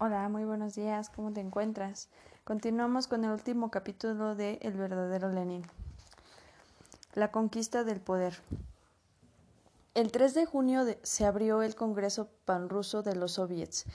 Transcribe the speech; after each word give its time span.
Hola, 0.00 0.28
muy 0.28 0.44
buenos 0.44 0.76
días, 0.76 1.10
¿cómo 1.10 1.32
te 1.32 1.40
encuentras? 1.40 2.08
Continuamos 2.44 3.08
con 3.08 3.24
el 3.24 3.32
último 3.32 3.72
capítulo 3.72 4.36
de 4.36 4.60
El 4.62 4.74
verdadero 4.74 5.28
Lenin. 5.28 5.64
La 7.14 7.32
conquista 7.32 7.82
del 7.82 8.00
poder. 8.00 8.40
El 9.94 10.12
3 10.12 10.34
de 10.34 10.46
junio 10.46 10.84
se 11.02 11.26
abrió 11.26 11.62
el 11.62 11.74
Congreso 11.74 12.28
Panruso 12.44 13.02
de 13.02 13.16
los 13.16 13.32
Soviets, 13.32 13.86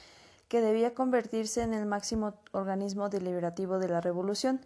que 0.49 0.59
debía 0.59 0.93
convertirse 0.93 1.61
en 1.61 1.73
el 1.73 1.85
máximo 1.85 2.33
organismo 2.51 3.07
deliberativo 3.07 3.79
de 3.79 3.87
la 3.87 4.01
revolución. 4.01 4.59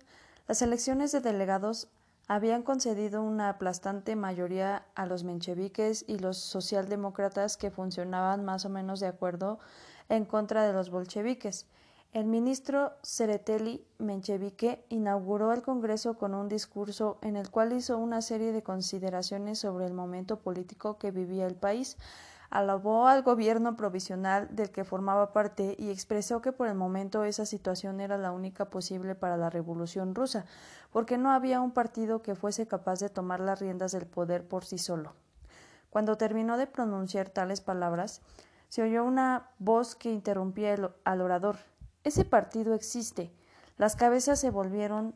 Las 0.48 0.64
elecciones 0.64 1.12
de 1.12 1.22
delegados 1.22 1.88
habían 2.28 2.64
concedido 2.64 3.22
una 3.22 3.50
aplastante 3.50 4.16
mayoría 4.16 4.88
a 4.96 5.06
los 5.06 5.24
mencheviques 5.24 6.04
y 6.08 6.18
los 6.18 6.40
socialdemócratas 6.40 7.58
que 7.58 7.70
funcionaban 7.70 8.44
más 8.44 8.66
o 8.66 8.70
menos 8.70 9.00
de 9.00 9.08
acuerdo 9.08 9.60
en 10.10 10.26
contra 10.26 10.66
de 10.66 10.74
los 10.74 10.90
bolcheviques. 10.90 11.68
El 12.14 12.26
ministro 12.26 12.94
Sereteli 13.04 13.86
Menchevique 14.00 14.86
inauguró 14.90 15.52
el 15.54 15.62
Congreso 15.62 16.18
con 16.18 16.34
un 16.34 16.48
discurso 16.48 17.18
en 17.22 17.36
el 17.36 17.52
cual 17.52 17.74
hizo 17.74 17.98
una 17.98 18.22
serie 18.22 18.54
de 18.54 18.64
consideraciones 18.64 19.60
sobre 19.60 19.86
el 19.86 19.94
momento 19.94 20.40
político 20.40 20.98
que 20.98 21.12
vivía 21.12 21.46
el 21.46 21.56
país, 21.56 21.98
alabó 22.50 23.08
al 23.08 23.24
gobierno 23.24 23.76
provisional 23.76 24.48
del 24.56 24.72
que 24.72 24.86
formaba 24.86 25.34
parte 25.34 25.76
y 25.78 25.90
expresó 25.90 26.42
que 26.42 26.54
por 26.54 26.68
el 26.68 26.76
momento 26.76 27.26
esa 27.26 27.46
situación 27.46 28.00
era 28.00 28.18
la 28.18 28.32
única 28.32 28.70
posible 28.70 29.16
para 29.16 29.38
la 29.38 29.50
revolución 29.50 30.16
rusa, 30.16 30.46
porque 30.92 31.18
no 31.18 31.32
había 31.32 31.62
un 31.62 31.72
partido 31.72 32.22
que 32.22 32.36
fuese 32.36 32.68
capaz 32.68 33.00
de 33.00 33.10
tomar 33.10 33.42
las 33.42 33.60
riendas 33.60 33.92
del 33.92 34.06
poder 34.06 34.48
por 34.48 34.64
sí 34.64 34.78
solo. 34.78 35.14
Cuando 35.90 36.18
terminó 36.18 36.58
de 36.58 36.68
pronunciar 36.68 37.30
tales 37.30 37.62
palabras, 37.62 38.22
se 38.70 38.84
oyó 38.84 39.04
una 39.04 39.50
voz 39.60 39.96
que 39.96 40.12
interrumpía 40.12 40.76
al 41.04 41.22
orador. 41.22 41.58
Ese 42.04 42.26
partido 42.26 42.74
existe. 42.74 43.32
Las 43.78 43.96
cabezas 43.96 44.40
se 44.40 44.50
volvieron 44.50 45.16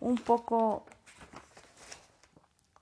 un 0.00 0.16
poco 0.16 0.84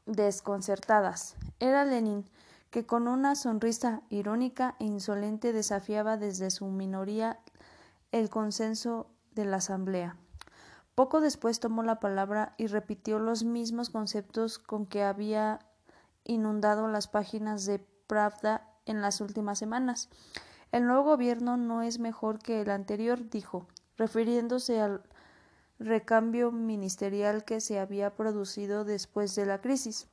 desconcertadas. 0.07 1.37
Era 1.61 1.85
Lenin, 1.85 2.25
que 2.71 2.87
con 2.87 3.07
una 3.07 3.35
sonrisa 3.35 4.03
irónica 4.09 4.77
e 4.79 4.85
insolente 4.85 5.53
desafiaba 5.53 6.17
desde 6.17 6.51
su 6.51 6.67
minoría 6.67 7.39
el 8.13 8.31
consenso 8.31 9.07
de 9.35 9.45
la 9.45 9.59
Asamblea. 9.59 10.17
Poco 10.95 11.21
después 11.21 11.61
tomó 11.61 11.83
la 11.83 12.01
palabra 12.01 12.55
y 12.59 12.67
repitió 12.67 13.19
los 13.19 13.45
mismos 13.45 13.91
conceptos 13.91 14.59
con 14.59 14.87
que 14.87 15.03
había 15.03 15.61
inundado 16.25 16.89
las 16.89 17.09
páginas 17.09 17.65
de 17.65 17.79
Pravda 17.79 18.72
en 18.87 19.01
las 19.01 19.21
últimas 19.21 19.59
semanas. 19.59 20.09
El 20.73 20.87
nuevo 20.87 21.05
gobierno 21.05 21.57
no 21.57 21.83
es 21.83 21.99
mejor 21.99 22.39
que 22.39 22.63
el 22.63 22.71
anterior, 22.71 23.29
dijo, 23.29 23.67
refiriéndose 23.97 24.81
al 24.81 25.03
recambio 25.79 26.53
ministerial 26.53 27.45
que 27.45 27.61
se 27.61 27.79
había 27.79 28.15
producido 28.15 28.85
después 28.85 29.35
de 29.35 29.47
la 29.47 29.61
crisis. 29.61 30.09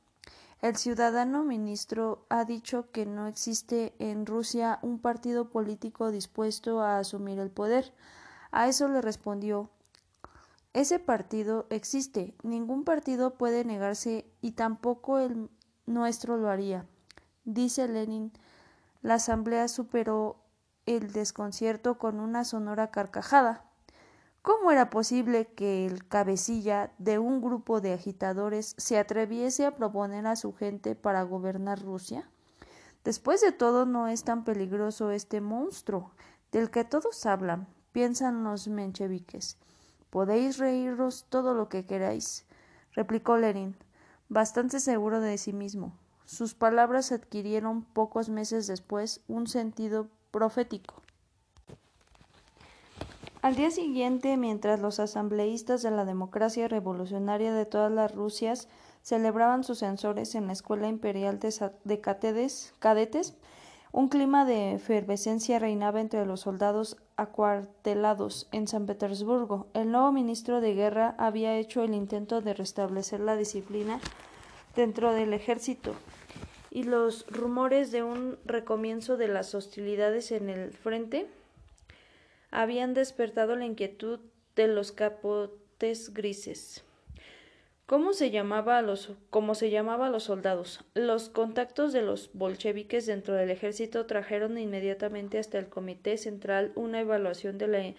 El 0.60 0.76
ciudadano 0.76 1.42
ministro 1.42 2.26
ha 2.28 2.44
dicho 2.44 2.90
que 2.92 3.06
no 3.06 3.26
existe 3.26 3.94
en 3.98 4.26
Rusia 4.26 4.78
un 4.82 4.98
partido 4.98 5.48
político 5.48 6.10
dispuesto 6.10 6.82
a 6.82 6.98
asumir 6.98 7.38
el 7.38 7.50
poder. 7.50 7.94
A 8.50 8.68
eso 8.68 8.86
le 8.88 9.00
respondió 9.00 9.70
Ese 10.74 10.98
partido 10.98 11.66
existe. 11.70 12.34
Ningún 12.42 12.84
partido 12.84 13.34
puede 13.34 13.64
negarse 13.64 14.26
y 14.42 14.52
tampoco 14.52 15.18
el 15.18 15.48
nuestro 15.86 16.36
lo 16.36 16.50
haría. 16.50 16.84
Dice 17.44 17.88
Lenin 17.88 18.30
la 19.02 19.14
asamblea 19.14 19.68
superó 19.68 20.36
el 20.86 21.12
desconcierto 21.12 21.98
con 21.98 22.20
una 22.20 22.44
sonora 22.44 22.90
carcajada. 22.90 23.64
¿Cómo 24.42 24.70
era 24.70 24.90
posible 24.90 25.46
que 25.54 25.86
el 25.86 26.06
cabecilla 26.06 26.92
de 26.98 27.18
un 27.18 27.40
grupo 27.42 27.80
de 27.80 27.92
agitadores 27.92 28.74
se 28.78 28.98
atreviese 28.98 29.66
a 29.66 29.76
proponer 29.76 30.26
a 30.26 30.36
su 30.36 30.54
gente 30.54 30.94
para 30.94 31.22
gobernar 31.22 31.82
Rusia? 31.82 32.28
Después 33.04 33.40
de 33.40 33.52
todo, 33.52 33.86
no 33.86 34.08
es 34.08 34.24
tan 34.24 34.44
peligroso 34.44 35.10
este 35.10 35.40
monstruo 35.40 36.12
del 36.52 36.70
que 36.70 36.84
todos 36.84 37.24
hablan, 37.26 37.68
piensan 37.92 38.44
los 38.44 38.68
mencheviques. 38.68 39.58
Podéis 40.10 40.58
reíros 40.58 41.26
todo 41.28 41.54
lo 41.54 41.68
que 41.68 41.86
queráis, 41.86 42.46
replicó 42.92 43.36
Lenin, 43.36 43.76
bastante 44.28 44.80
seguro 44.80 45.20
de 45.20 45.38
sí 45.38 45.52
mismo. 45.52 45.94
Sus 46.30 46.54
palabras 46.54 47.10
adquirieron 47.10 47.82
pocos 47.82 48.28
meses 48.28 48.68
después 48.68 49.20
un 49.26 49.48
sentido 49.48 50.06
profético. 50.30 51.02
Al 53.42 53.56
día 53.56 53.72
siguiente, 53.72 54.36
mientras 54.36 54.78
los 54.78 55.00
asambleístas 55.00 55.82
de 55.82 55.90
la 55.90 56.04
democracia 56.04 56.68
revolucionaria 56.68 57.52
de 57.52 57.66
todas 57.66 57.90
las 57.90 58.14
Rusias 58.14 58.68
celebraban 59.02 59.64
sus 59.64 59.80
censores 59.80 60.36
en 60.36 60.46
la 60.46 60.52
Escuela 60.52 60.86
Imperial 60.86 61.40
de 61.40 62.00
Cadetes, 62.00 63.34
un 63.90 64.08
clima 64.08 64.44
de 64.44 64.74
efervescencia 64.74 65.58
reinaba 65.58 66.00
entre 66.00 66.24
los 66.26 66.42
soldados 66.42 66.96
acuartelados 67.16 68.46
en 68.52 68.68
San 68.68 68.86
Petersburgo. 68.86 69.66
El 69.74 69.90
nuevo 69.90 70.12
ministro 70.12 70.60
de 70.60 70.74
Guerra 70.74 71.16
había 71.18 71.56
hecho 71.56 71.82
el 71.82 71.92
intento 71.92 72.40
de 72.40 72.54
restablecer 72.54 73.18
la 73.18 73.34
disciplina 73.34 73.98
dentro 74.76 75.12
del 75.12 75.32
ejército 75.32 75.96
y 76.70 76.84
los 76.84 77.26
rumores 77.26 77.90
de 77.90 78.02
un 78.02 78.38
recomienzo 78.44 79.16
de 79.16 79.28
las 79.28 79.54
hostilidades 79.54 80.30
en 80.32 80.48
el 80.48 80.72
frente 80.72 81.26
habían 82.50 82.94
despertado 82.94 83.56
la 83.56 83.66
inquietud 83.66 84.20
de 84.56 84.68
los 84.68 84.92
capotes 84.92 86.12
grises. 86.14 86.84
¿Cómo 87.86 88.12
se 88.12 88.30
llamaba 88.30 88.78
a 88.78 88.82
los, 88.82 89.10
como 89.30 89.56
se 89.56 89.70
llamaba 89.70 90.06
a 90.06 90.10
los 90.10 90.22
soldados? 90.24 90.84
Los 90.94 91.28
contactos 91.28 91.92
de 91.92 92.02
los 92.02 92.30
bolcheviques 92.34 93.06
dentro 93.06 93.34
del 93.34 93.50
ejército 93.50 94.06
trajeron 94.06 94.56
inmediatamente 94.58 95.38
hasta 95.38 95.58
el 95.58 95.68
Comité 95.68 96.16
Central 96.16 96.70
una 96.76 97.00
evaluación 97.00 97.58
de 97.58 97.66
la 97.66 97.94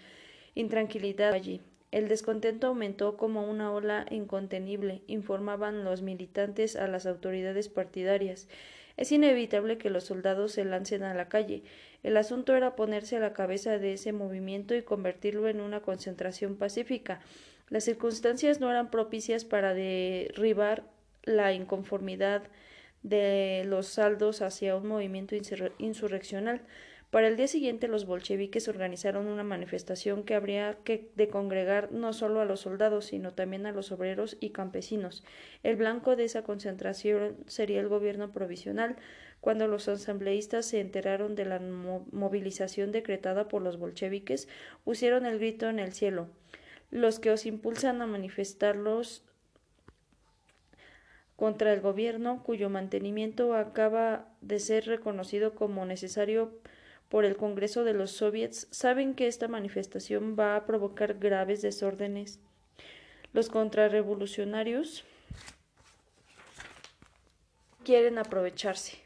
intranquilidad 0.54 1.34
allí. 1.34 1.60
El 1.92 2.08
descontento 2.08 2.68
aumentó 2.68 3.18
como 3.18 3.48
una 3.48 3.70
ola 3.70 4.06
incontenible, 4.10 5.02
informaban 5.06 5.84
los 5.84 6.00
militantes 6.00 6.74
a 6.74 6.88
las 6.88 7.04
autoridades 7.04 7.68
partidarias. 7.68 8.48
Es 8.96 9.12
inevitable 9.12 9.76
que 9.76 9.90
los 9.90 10.04
soldados 10.04 10.52
se 10.52 10.64
lancen 10.64 11.02
a 11.02 11.14
la 11.14 11.28
calle. 11.28 11.62
El 12.02 12.16
asunto 12.16 12.56
era 12.56 12.76
ponerse 12.76 13.16
a 13.16 13.20
la 13.20 13.34
cabeza 13.34 13.78
de 13.78 13.92
ese 13.92 14.12
movimiento 14.12 14.74
y 14.74 14.82
convertirlo 14.82 15.48
en 15.48 15.60
una 15.60 15.80
concentración 15.80 16.56
pacífica. 16.56 17.20
Las 17.68 17.84
circunstancias 17.84 18.58
no 18.58 18.70
eran 18.70 18.90
propicias 18.90 19.44
para 19.44 19.74
derribar 19.74 20.84
la 21.24 21.52
inconformidad 21.52 22.42
de 23.02 23.64
los 23.66 23.86
saldos 23.86 24.40
hacia 24.40 24.76
un 24.76 24.86
movimiento 24.86 25.34
insurreccional. 25.78 26.62
Para 27.12 27.28
el 27.28 27.36
día 27.36 27.46
siguiente 27.46 27.88
los 27.88 28.06
bolcheviques 28.06 28.68
organizaron 28.68 29.26
una 29.26 29.44
manifestación 29.44 30.24
que 30.24 30.34
habría 30.34 30.78
que 30.82 31.10
de 31.14 31.28
congregar 31.28 31.92
no 31.92 32.14
solo 32.14 32.40
a 32.40 32.46
los 32.46 32.60
soldados, 32.60 33.04
sino 33.04 33.34
también 33.34 33.66
a 33.66 33.72
los 33.72 33.92
obreros 33.92 34.38
y 34.40 34.48
campesinos. 34.48 35.22
El 35.62 35.76
blanco 35.76 36.16
de 36.16 36.24
esa 36.24 36.42
concentración 36.42 37.36
sería 37.46 37.80
el 37.80 37.88
gobierno 37.88 38.32
provisional. 38.32 38.96
Cuando 39.42 39.68
los 39.68 39.88
asambleístas 39.88 40.64
se 40.64 40.80
enteraron 40.80 41.34
de 41.34 41.44
la 41.44 41.60
movilización 41.60 42.92
decretada 42.92 43.46
por 43.46 43.60
los 43.60 43.78
bolcheviques, 43.78 44.48
pusieron 44.82 45.26
el 45.26 45.38
grito 45.38 45.68
en 45.68 45.80
el 45.80 45.92
cielo. 45.92 46.28
Los 46.90 47.18
que 47.18 47.30
os 47.30 47.44
impulsan 47.44 48.00
a 48.00 48.06
manifestarlos 48.06 49.22
contra 51.36 51.74
el 51.74 51.82
gobierno, 51.82 52.42
cuyo 52.42 52.70
mantenimiento 52.70 53.52
acaba 53.54 54.30
de 54.40 54.58
ser 54.60 54.86
reconocido 54.86 55.54
como 55.54 55.84
necesario 55.84 56.58
por 57.12 57.26
el 57.26 57.36
Congreso 57.36 57.84
de 57.84 57.92
los 57.92 58.10
Soviets 58.12 58.68
saben 58.70 59.12
que 59.12 59.26
esta 59.26 59.46
manifestación 59.46 60.34
va 60.34 60.56
a 60.56 60.64
provocar 60.64 61.18
graves 61.18 61.60
desórdenes. 61.60 62.40
Los 63.34 63.50
contrarrevolucionarios 63.50 65.04
quieren 67.84 68.16
aprovecharse. 68.16 68.96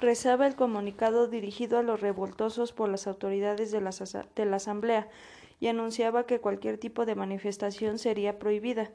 Rezaba 0.00 0.46
el 0.46 0.54
comunicado 0.54 1.26
dirigido 1.26 1.76
a 1.76 1.82
los 1.82 2.00
revoltosos 2.00 2.70
por 2.70 2.88
las 2.88 3.08
autoridades 3.08 3.72
de 3.72 3.80
la, 3.80 3.90
de 4.36 4.44
la 4.44 4.56
Asamblea 4.56 5.08
y 5.58 5.66
anunciaba 5.66 6.24
que 6.24 6.38
cualquier 6.38 6.78
tipo 6.78 7.04
de 7.04 7.16
manifestación 7.16 7.98
sería 7.98 8.38
prohibida. 8.38 8.92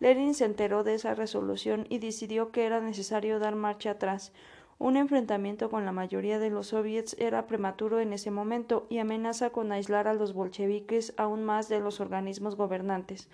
Lenin 0.00 0.34
se 0.34 0.44
enteró 0.44 0.82
de 0.82 0.94
esa 0.94 1.14
resolución 1.14 1.86
y 1.88 1.98
decidió 1.98 2.50
que 2.50 2.64
era 2.64 2.80
necesario 2.80 3.38
dar 3.38 3.54
marcha 3.54 3.92
atrás. 3.92 4.32
Un 4.78 4.96
enfrentamiento 4.96 5.70
con 5.70 5.84
la 5.84 5.92
mayoría 5.92 6.38
de 6.38 6.50
los 6.50 6.68
soviets 6.68 7.16
era 7.18 7.46
prematuro 7.46 8.00
en 8.00 8.12
ese 8.12 8.30
momento 8.30 8.86
y 8.90 8.98
amenaza 8.98 9.50
con 9.50 9.70
aislar 9.70 10.08
a 10.08 10.14
los 10.14 10.32
bolcheviques 10.32 11.14
aún 11.16 11.44
más 11.44 11.68
de 11.68 11.80
los 11.80 12.00
organismos 12.00 12.56
gobernantes. 12.56 13.28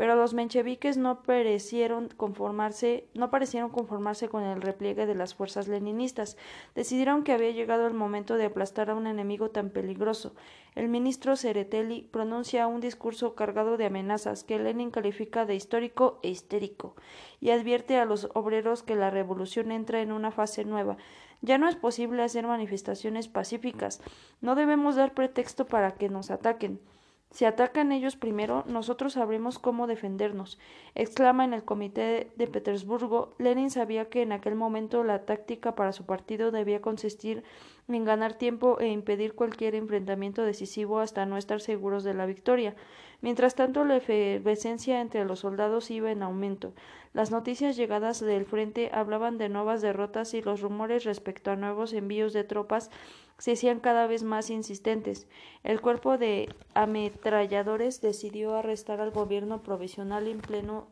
Pero 0.00 0.16
los 0.16 0.32
mencheviques 0.32 0.96
no 0.96 1.22
parecieron 1.24 2.08
conformarse, 2.08 3.06
no 3.12 3.30
parecieron 3.30 3.68
conformarse 3.68 4.30
con 4.30 4.42
el 4.44 4.62
repliegue 4.62 5.04
de 5.04 5.14
las 5.14 5.34
fuerzas 5.34 5.68
leninistas. 5.68 6.38
Decidieron 6.74 7.22
que 7.22 7.34
había 7.34 7.50
llegado 7.50 7.86
el 7.86 7.92
momento 7.92 8.36
de 8.36 8.46
aplastar 8.46 8.88
a 8.88 8.94
un 8.94 9.06
enemigo 9.06 9.50
tan 9.50 9.68
peligroso. 9.68 10.34
El 10.74 10.88
ministro 10.88 11.36
Sereteli 11.36 12.08
pronuncia 12.10 12.66
un 12.66 12.80
discurso 12.80 13.34
cargado 13.34 13.76
de 13.76 13.84
amenazas 13.84 14.42
que 14.42 14.58
Lenin 14.58 14.90
califica 14.90 15.44
de 15.44 15.54
histórico 15.54 16.18
e 16.22 16.30
histérico 16.30 16.96
y 17.38 17.50
advierte 17.50 17.98
a 17.98 18.06
los 18.06 18.30
obreros 18.32 18.82
que 18.82 18.96
la 18.96 19.10
revolución 19.10 19.70
entra 19.70 20.00
en 20.00 20.12
una 20.12 20.30
fase 20.30 20.64
nueva. 20.64 20.96
Ya 21.42 21.58
no 21.58 21.68
es 21.68 21.76
posible 21.76 22.22
hacer 22.22 22.46
manifestaciones 22.46 23.28
pacíficas. 23.28 24.00
No 24.40 24.54
debemos 24.54 24.96
dar 24.96 25.12
pretexto 25.12 25.66
para 25.66 25.90
que 25.90 26.08
nos 26.08 26.30
ataquen. 26.30 26.80
Si 27.30 27.44
atacan 27.44 27.92
ellos 27.92 28.16
primero, 28.16 28.64
nosotros 28.66 29.12
sabremos 29.12 29.60
cómo 29.60 29.86
defendernos. 29.86 30.58
exclama 30.96 31.44
en 31.44 31.54
el 31.54 31.64
comité 31.64 32.32
de 32.36 32.48
Petersburgo. 32.48 33.34
Lenin 33.38 33.70
sabía 33.70 34.08
que 34.08 34.22
en 34.22 34.32
aquel 34.32 34.56
momento 34.56 35.04
la 35.04 35.24
táctica 35.24 35.76
para 35.76 35.92
su 35.92 36.04
partido 36.04 36.50
debía 36.50 36.80
consistir 36.80 37.44
en 37.86 38.04
ganar 38.04 38.34
tiempo 38.34 38.80
e 38.80 38.88
impedir 38.88 39.34
cualquier 39.34 39.76
enfrentamiento 39.76 40.42
decisivo 40.42 40.98
hasta 40.98 41.24
no 41.24 41.36
estar 41.36 41.60
seguros 41.60 42.02
de 42.02 42.14
la 42.14 42.26
victoria. 42.26 42.74
Mientras 43.22 43.54
tanto, 43.54 43.84
la 43.84 43.96
efervescencia 43.96 45.00
entre 45.00 45.24
los 45.24 45.40
soldados 45.40 45.90
iba 45.90 46.10
en 46.10 46.22
aumento. 46.22 46.72
Las 47.12 47.30
noticias 47.30 47.76
llegadas 47.76 48.20
del 48.20 48.46
frente 48.46 48.90
hablaban 48.92 49.36
de 49.36 49.48
nuevas 49.48 49.82
derrotas 49.82 50.32
y 50.32 50.42
los 50.42 50.60
rumores 50.60 51.04
respecto 51.04 51.50
a 51.50 51.56
nuevos 51.56 51.92
envíos 51.92 52.32
de 52.32 52.44
tropas 52.44 52.90
se 53.36 53.52
hacían 53.52 53.80
cada 53.80 54.06
vez 54.06 54.22
más 54.22 54.48
insistentes. 54.50 55.26
El 55.64 55.80
cuerpo 55.80 56.18
de 56.18 56.48
ametralladores 56.74 58.00
decidió 58.00 58.54
arrestar 58.54 59.00
al 59.00 59.10
gobierno 59.10 59.62
provisional 59.62 60.26
en 60.28 60.40
pleno 60.40 60.86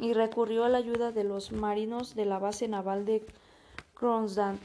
y 0.00 0.12
recurrió 0.14 0.64
a 0.64 0.68
la 0.68 0.78
ayuda 0.78 1.12
de 1.12 1.24
los 1.24 1.52
marinos 1.52 2.14
de 2.14 2.26
la 2.26 2.38
base 2.38 2.68
naval 2.68 3.04
de 3.04 3.24
Kronstadt. 3.94 4.60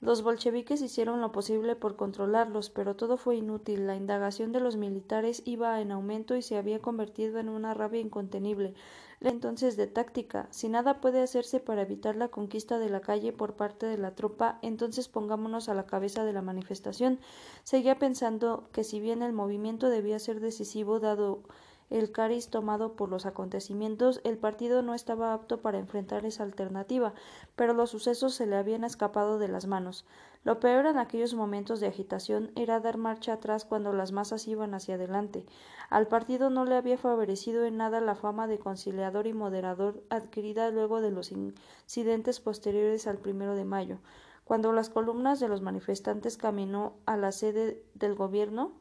Los 0.00 0.22
bolcheviques 0.22 0.82
hicieron 0.82 1.22
lo 1.22 1.32
posible 1.32 1.74
por 1.74 1.96
controlarlos, 1.96 2.68
pero 2.68 2.96
todo 2.96 3.16
fue 3.16 3.36
inútil. 3.36 3.86
La 3.86 3.96
indagación 3.96 4.52
de 4.52 4.60
los 4.60 4.76
militares 4.76 5.40
iba 5.46 5.80
en 5.80 5.90
aumento 5.90 6.36
y 6.36 6.42
se 6.42 6.58
había 6.58 6.80
convertido 6.80 7.38
en 7.38 7.48
una 7.48 7.72
rabia 7.72 8.00
incontenible. 8.00 8.74
Entonces 9.22 9.76
de 9.78 9.86
táctica. 9.86 10.48
Si 10.50 10.68
nada 10.68 11.00
puede 11.00 11.22
hacerse 11.22 11.60
para 11.60 11.82
evitar 11.82 12.14
la 12.14 12.28
conquista 12.28 12.78
de 12.78 12.90
la 12.90 13.00
calle 13.00 13.32
por 13.32 13.54
parte 13.54 13.86
de 13.86 13.96
la 13.96 14.14
tropa, 14.14 14.58
entonces 14.60 15.08
pongámonos 15.08 15.70
a 15.70 15.74
la 15.74 15.86
cabeza 15.86 16.24
de 16.24 16.34
la 16.34 16.42
manifestación. 16.42 17.18
Seguía 17.64 17.98
pensando 17.98 18.68
que 18.72 18.84
si 18.84 19.00
bien 19.00 19.22
el 19.22 19.32
movimiento 19.32 19.88
debía 19.88 20.18
ser 20.18 20.40
decisivo 20.40 21.00
dado 21.00 21.42
el 21.88 22.10
cariz 22.10 22.48
tomado 22.48 22.94
por 22.94 23.08
los 23.08 23.26
acontecimientos, 23.26 24.20
el 24.24 24.38
partido 24.38 24.82
no 24.82 24.94
estaba 24.94 25.32
apto 25.32 25.60
para 25.60 25.78
enfrentar 25.78 26.26
esa 26.26 26.42
alternativa, 26.42 27.14
pero 27.54 27.74
los 27.74 27.90
sucesos 27.90 28.34
se 28.34 28.46
le 28.46 28.56
habían 28.56 28.84
escapado 28.84 29.38
de 29.38 29.48
las 29.48 29.66
manos. 29.66 30.04
Lo 30.42 30.60
peor 30.60 30.86
en 30.86 30.98
aquellos 30.98 31.34
momentos 31.34 31.80
de 31.80 31.88
agitación 31.88 32.52
era 32.54 32.80
dar 32.80 32.98
marcha 32.98 33.32
atrás 33.32 33.64
cuando 33.64 33.92
las 33.92 34.12
masas 34.12 34.46
iban 34.46 34.74
hacia 34.74 34.94
adelante. 34.94 35.44
Al 35.90 36.06
partido 36.06 36.50
no 36.50 36.64
le 36.64 36.76
había 36.76 36.98
favorecido 36.98 37.64
en 37.64 37.76
nada 37.76 38.00
la 38.00 38.14
fama 38.14 38.46
de 38.46 38.58
conciliador 38.58 39.26
y 39.26 39.32
moderador 39.32 40.04
adquirida 40.08 40.70
luego 40.70 41.00
de 41.00 41.10
los 41.10 41.32
incidentes 41.32 42.40
posteriores 42.40 43.06
al 43.06 43.18
primero 43.18 43.54
de 43.54 43.64
mayo. 43.64 43.98
Cuando 44.44 44.72
las 44.72 44.90
columnas 44.90 45.40
de 45.40 45.48
los 45.48 45.62
manifestantes 45.62 46.36
caminó 46.36 46.94
a 47.06 47.16
la 47.16 47.32
sede 47.32 47.82
del 47.94 48.14
gobierno, 48.14 48.72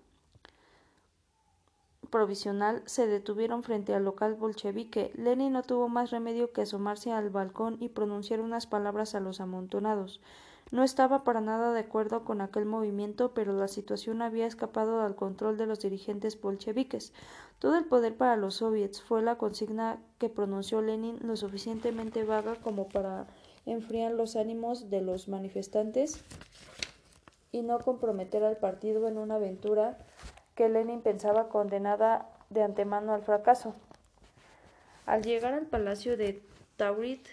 provisional 2.06 2.82
se 2.86 3.08
detuvieron 3.08 3.64
frente 3.64 3.94
al 3.94 4.04
local 4.04 4.36
bolchevique. 4.36 5.12
Lenin 5.16 5.54
no 5.54 5.64
tuvo 5.64 5.90
más 5.90 6.12
remedio 6.12 6.52
que 6.52 6.62
asomarse 6.62 7.12
al 7.12 7.30
balcón 7.30 7.78
y 7.80 7.90
pronunciar 7.90 8.42
unas 8.42 8.68
palabras 8.68 9.16
a 9.16 9.20
los 9.20 9.42
amontonados. 9.42 10.22
No 10.72 10.84
estaba 10.84 11.24
para 11.24 11.42
nada 11.42 11.74
de 11.74 11.82
acuerdo 11.82 12.26
con 12.26 12.42
aquel 12.42 12.66
movimiento, 12.66 13.34
pero 13.34 13.54
la 13.54 13.68
situación 13.68 14.22
había 14.22 14.48
escapado 14.48 15.02
al 15.02 15.16
control 15.16 15.58
de 15.58 15.68
los 15.68 15.80
dirigentes 15.80 16.42
bolcheviques. 16.42 17.14
Todo 17.60 17.78
el 17.78 17.86
poder 17.86 18.18
para 18.18 18.36
los 18.36 18.56
soviets 18.56 19.02
fue 19.02 19.22
la 19.22 19.38
consigna 19.38 20.02
que 20.18 20.30
pronunció 20.30 20.82
Lenin 20.82 21.20
lo 21.22 21.36
suficientemente 21.36 22.24
vaga 22.24 22.56
como 22.56 22.90
para 22.90 23.28
enfriar 23.66 24.12
los 24.14 24.36
ánimos 24.36 24.90
de 24.90 25.02
los 25.02 25.28
manifestantes 25.28 26.24
y 27.52 27.62
no 27.62 27.80
comprometer 27.80 28.44
al 28.44 28.58
partido 28.58 29.08
en 29.08 29.18
una 29.18 29.36
aventura 29.36 29.98
que 30.56 30.70
Lenin 30.70 31.02
pensaba 31.02 31.50
condenada 31.50 32.30
de 32.50 32.64
antemano 32.64 33.14
al 33.14 33.24
fracaso. 33.24 33.76
Al 35.06 35.22
llegar 35.22 35.54
al 35.54 35.68
palacio 35.68 36.18
de 36.18 36.42
Taurit, 36.78 37.28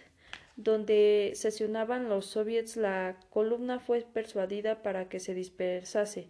donde 0.57 1.33
sesionaban 1.35 2.09
los 2.09 2.27
soviets, 2.27 2.77
la 2.77 3.17
columna 3.31 3.79
fue 3.79 4.05
persuadida 4.13 4.83
para 4.83 5.09
que 5.09 5.21
se 5.21 5.35
dispersase. 5.35 6.29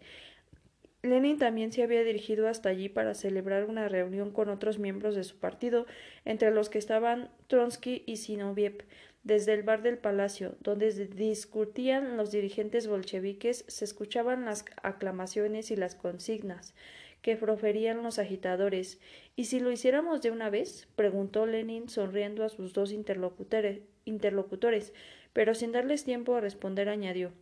Lenin 1.02 1.36
también 1.36 1.72
se 1.72 1.82
había 1.82 2.04
dirigido 2.04 2.46
hasta 2.46 2.68
allí 2.68 2.88
para 2.88 3.14
celebrar 3.14 3.64
una 3.64 3.88
reunión 3.88 4.30
con 4.30 4.48
otros 4.48 4.78
miembros 4.78 5.16
de 5.16 5.24
su 5.24 5.36
partido, 5.36 5.86
entre 6.24 6.52
los 6.52 6.68
que 6.68 6.78
estaban 6.78 7.28
Tronsky 7.48 8.04
y 8.06 8.18
Zinoviev. 8.18 8.84
Desde 9.24 9.52
el 9.52 9.62
bar 9.62 9.82
del 9.82 9.98
palacio, 9.98 10.56
donde 10.60 10.90
discutían 10.90 12.16
los 12.16 12.32
dirigentes 12.32 12.88
bolcheviques, 12.88 13.64
se 13.68 13.84
escuchaban 13.84 14.44
las 14.44 14.64
aclamaciones 14.82 15.70
y 15.70 15.76
las 15.76 15.94
consignas 15.94 16.74
que 17.22 17.36
proferían 17.36 18.02
los 18.02 18.18
agitadores. 18.18 18.98
¿Y 19.36 19.44
si 19.44 19.60
lo 19.60 19.70
hiciéramos 19.70 20.22
de 20.22 20.32
una 20.32 20.50
vez? 20.50 20.88
preguntó 20.96 21.46
Lenin 21.46 21.88
sonriendo 21.88 22.44
a 22.44 22.48
sus 22.48 22.72
dos 22.72 22.92
interlocutores, 22.92 24.92
pero 25.32 25.54
sin 25.54 25.70
darles 25.70 26.02
tiempo 26.02 26.34
a 26.34 26.40
responder 26.40 26.88
añadió 26.88 27.32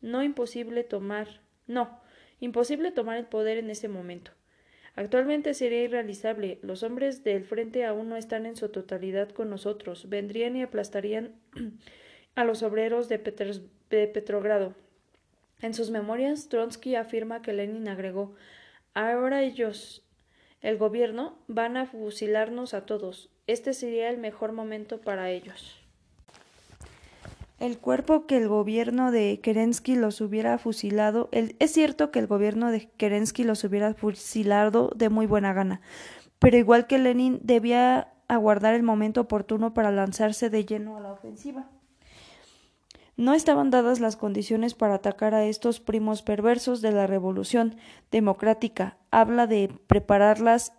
No 0.00 0.24
imposible 0.24 0.82
tomar 0.82 1.28
no, 1.70 2.00
imposible 2.40 2.90
tomar 2.90 3.16
el 3.16 3.26
poder 3.26 3.58
en 3.58 3.70
ese 3.70 3.86
momento. 3.86 4.32
Actualmente 4.96 5.54
sería 5.54 5.82
irrealizable. 5.84 6.58
Los 6.62 6.82
hombres 6.82 7.24
del 7.24 7.44
frente 7.44 7.84
aún 7.84 8.08
no 8.08 8.16
están 8.16 8.46
en 8.46 8.56
su 8.56 8.68
totalidad 8.68 9.30
con 9.30 9.50
nosotros. 9.50 10.08
Vendrían 10.08 10.56
y 10.56 10.62
aplastarían 10.62 11.34
a 12.34 12.44
los 12.44 12.62
obreros 12.62 13.08
de, 13.08 13.18
Petrogrado. 13.88 14.74
En 15.60 15.74
sus 15.74 15.90
memorias, 15.90 16.48
Tronsky 16.48 16.94
afirma 16.94 17.42
que 17.42 17.52
Lenin 17.52 17.88
agregó 17.88 18.34
Ahora 18.94 19.42
ellos, 19.42 20.04
el 20.62 20.76
gobierno, 20.76 21.38
van 21.46 21.76
a 21.76 21.86
fusilarnos 21.86 22.74
a 22.74 22.86
todos. 22.86 23.30
Este 23.46 23.72
sería 23.72 24.10
el 24.10 24.18
mejor 24.18 24.52
momento 24.52 25.00
para 25.00 25.30
ellos. 25.30 25.79
El 27.60 27.78
cuerpo 27.78 28.26
que 28.26 28.38
el 28.38 28.48
gobierno 28.48 29.12
de 29.12 29.38
Kerensky 29.42 29.94
los 29.94 30.22
hubiera 30.22 30.56
fusilado, 30.56 31.28
es 31.30 31.70
cierto 31.70 32.10
que 32.10 32.18
el 32.18 32.26
gobierno 32.26 32.70
de 32.70 32.88
Kerensky 32.96 33.44
los 33.44 33.64
hubiera 33.64 33.92
fusilado 33.92 34.90
de 34.96 35.10
muy 35.10 35.26
buena 35.26 35.52
gana, 35.52 35.82
pero 36.38 36.56
igual 36.56 36.86
que 36.86 36.98
Lenin 36.98 37.38
debía 37.42 38.14
aguardar 38.28 38.74
el 38.74 38.82
momento 38.82 39.20
oportuno 39.20 39.74
para 39.74 39.90
lanzarse 39.90 40.48
de 40.48 40.64
lleno 40.64 40.96
a 40.96 41.00
la 41.00 41.12
ofensiva. 41.12 41.68
No 43.18 43.34
estaban 43.34 43.68
dadas 43.68 44.00
las 44.00 44.16
condiciones 44.16 44.72
para 44.72 44.94
atacar 44.94 45.34
a 45.34 45.44
estos 45.44 45.80
primos 45.80 46.22
perversos 46.22 46.80
de 46.80 46.92
la 46.92 47.06
revolución 47.06 47.76
democrática. 48.10 48.96
Habla 49.10 49.46
de 49.46 49.70
prepararlas 49.86 50.72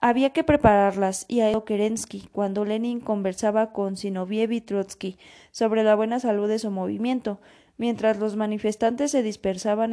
había 0.00 0.30
que 0.30 0.44
prepararlas, 0.44 1.26
y 1.28 1.40
a 1.40 1.52
Kerensky, 1.60 2.28
cuando 2.32 2.64
Lenin 2.64 3.00
conversaba 3.00 3.72
con 3.72 3.96
Zinoviev 3.96 4.52
y 4.52 4.60
Trotsky 4.60 5.18
sobre 5.50 5.84
la 5.84 5.94
buena 5.94 6.20
salud 6.20 6.48
de 6.48 6.58
su 6.58 6.70
movimiento, 6.70 7.40
mientras 7.76 8.18
los 8.18 8.36
manifestantes 8.36 9.10
se 9.10 9.22
dispersaban 9.22 9.92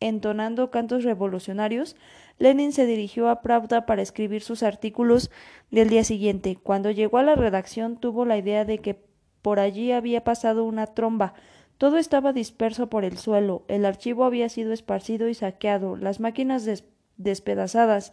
entonando 0.00 0.70
cantos 0.70 1.04
revolucionarios, 1.04 1.96
Lenin 2.38 2.72
se 2.72 2.86
dirigió 2.86 3.28
a 3.28 3.40
Pravda 3.42 3.86
para 3.86 4.02
escribir 4.02 4.42
sus 4.42 4.64
artículos 4.64 5.30
del 5.70 5.88
día 5.88 6.02
siguiente. 6.02 6.58
Cuando 6.60 6.90
llegó 6.90 7.18
a 7.18 7.22
la 7.22 7.36
redacción 7.36 7.98
tuvo 7.98 8.24
la 8.24 8.36
idea 8.36 8.64
de 8.64 8.78
que 8.78 9.00
por 9.42 9.60
allí 9.60 9.92
había 9.92 10.24
pasado 10.24 10.64
una 10.64 10.88
tromba. 10.88 11.34
Todo 11.78 11.98
estaba 11.98 12.32
disperso 12.32 12.88
por 12.88 13.04
el 13.04 13.18
suelo, 13.18 13.64
el 13.68 13.84
archivo 13.84 14.24
había 14.24 14.48
sido 14.48 14.72
esparcido 14.72 15.28
y 15.28 15.34
saqueado, 15.34 15.96
las 15.96 16.20
máquinas 16.20 16.68
despedazadas, 17.16 18.12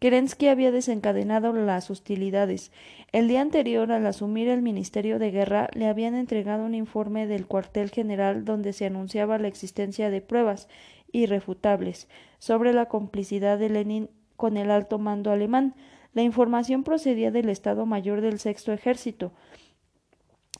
Kerensky 0.00 0.48
había 0.48 0.72
desencadenado 0.72 1.52
las 1.52 1.90
hostilidades. 1.90 2.72
El 3.12 3.28
día 3.28 3.42
anterior, 3.42 3.92
al 3.92 4.06
asumir 4.06 4.48
el 4.48 4.62
Ministerio 4.62 5.18
de 5.18 5.30
Guerra, 5.30 5.68
le 5.74 5.88
habían 5.88 6.14
entregado 6.14 6.64
un 6.64 6.74
informe 6.74 7.26
del 7.26 7.46
cuartel 7.46 7.90
general 7.90 8.46
donde 8.46 8.72
se 8.72 8.86
anunciaba 8.86 9.38
la 9.38 9.48
existencia 9.48 10.08
de 10.08 10.22
pruebas 10.22 10.68
irrefutables 11.12 12.08
sobre 12.38 12.72
la 12.72 12.86
complicidad 12.86 13.58
de 13.58 13.68
Lenin 13.68 14.10
con 14.36 14.56
el 14.56 14.70
alto 14.70 14.98
mando 14.98 15.32
alemán. 15.32 15.74
La 16.14 16.22
información 16.22 16.82
procedía 16.82 17.30
del 17.30 17.50
Estado 17.50 17.84
Mayor 17.84 18.22
del 18.22 18.38
Sexto 18.38 18.72
Ejército. 18.72 19.32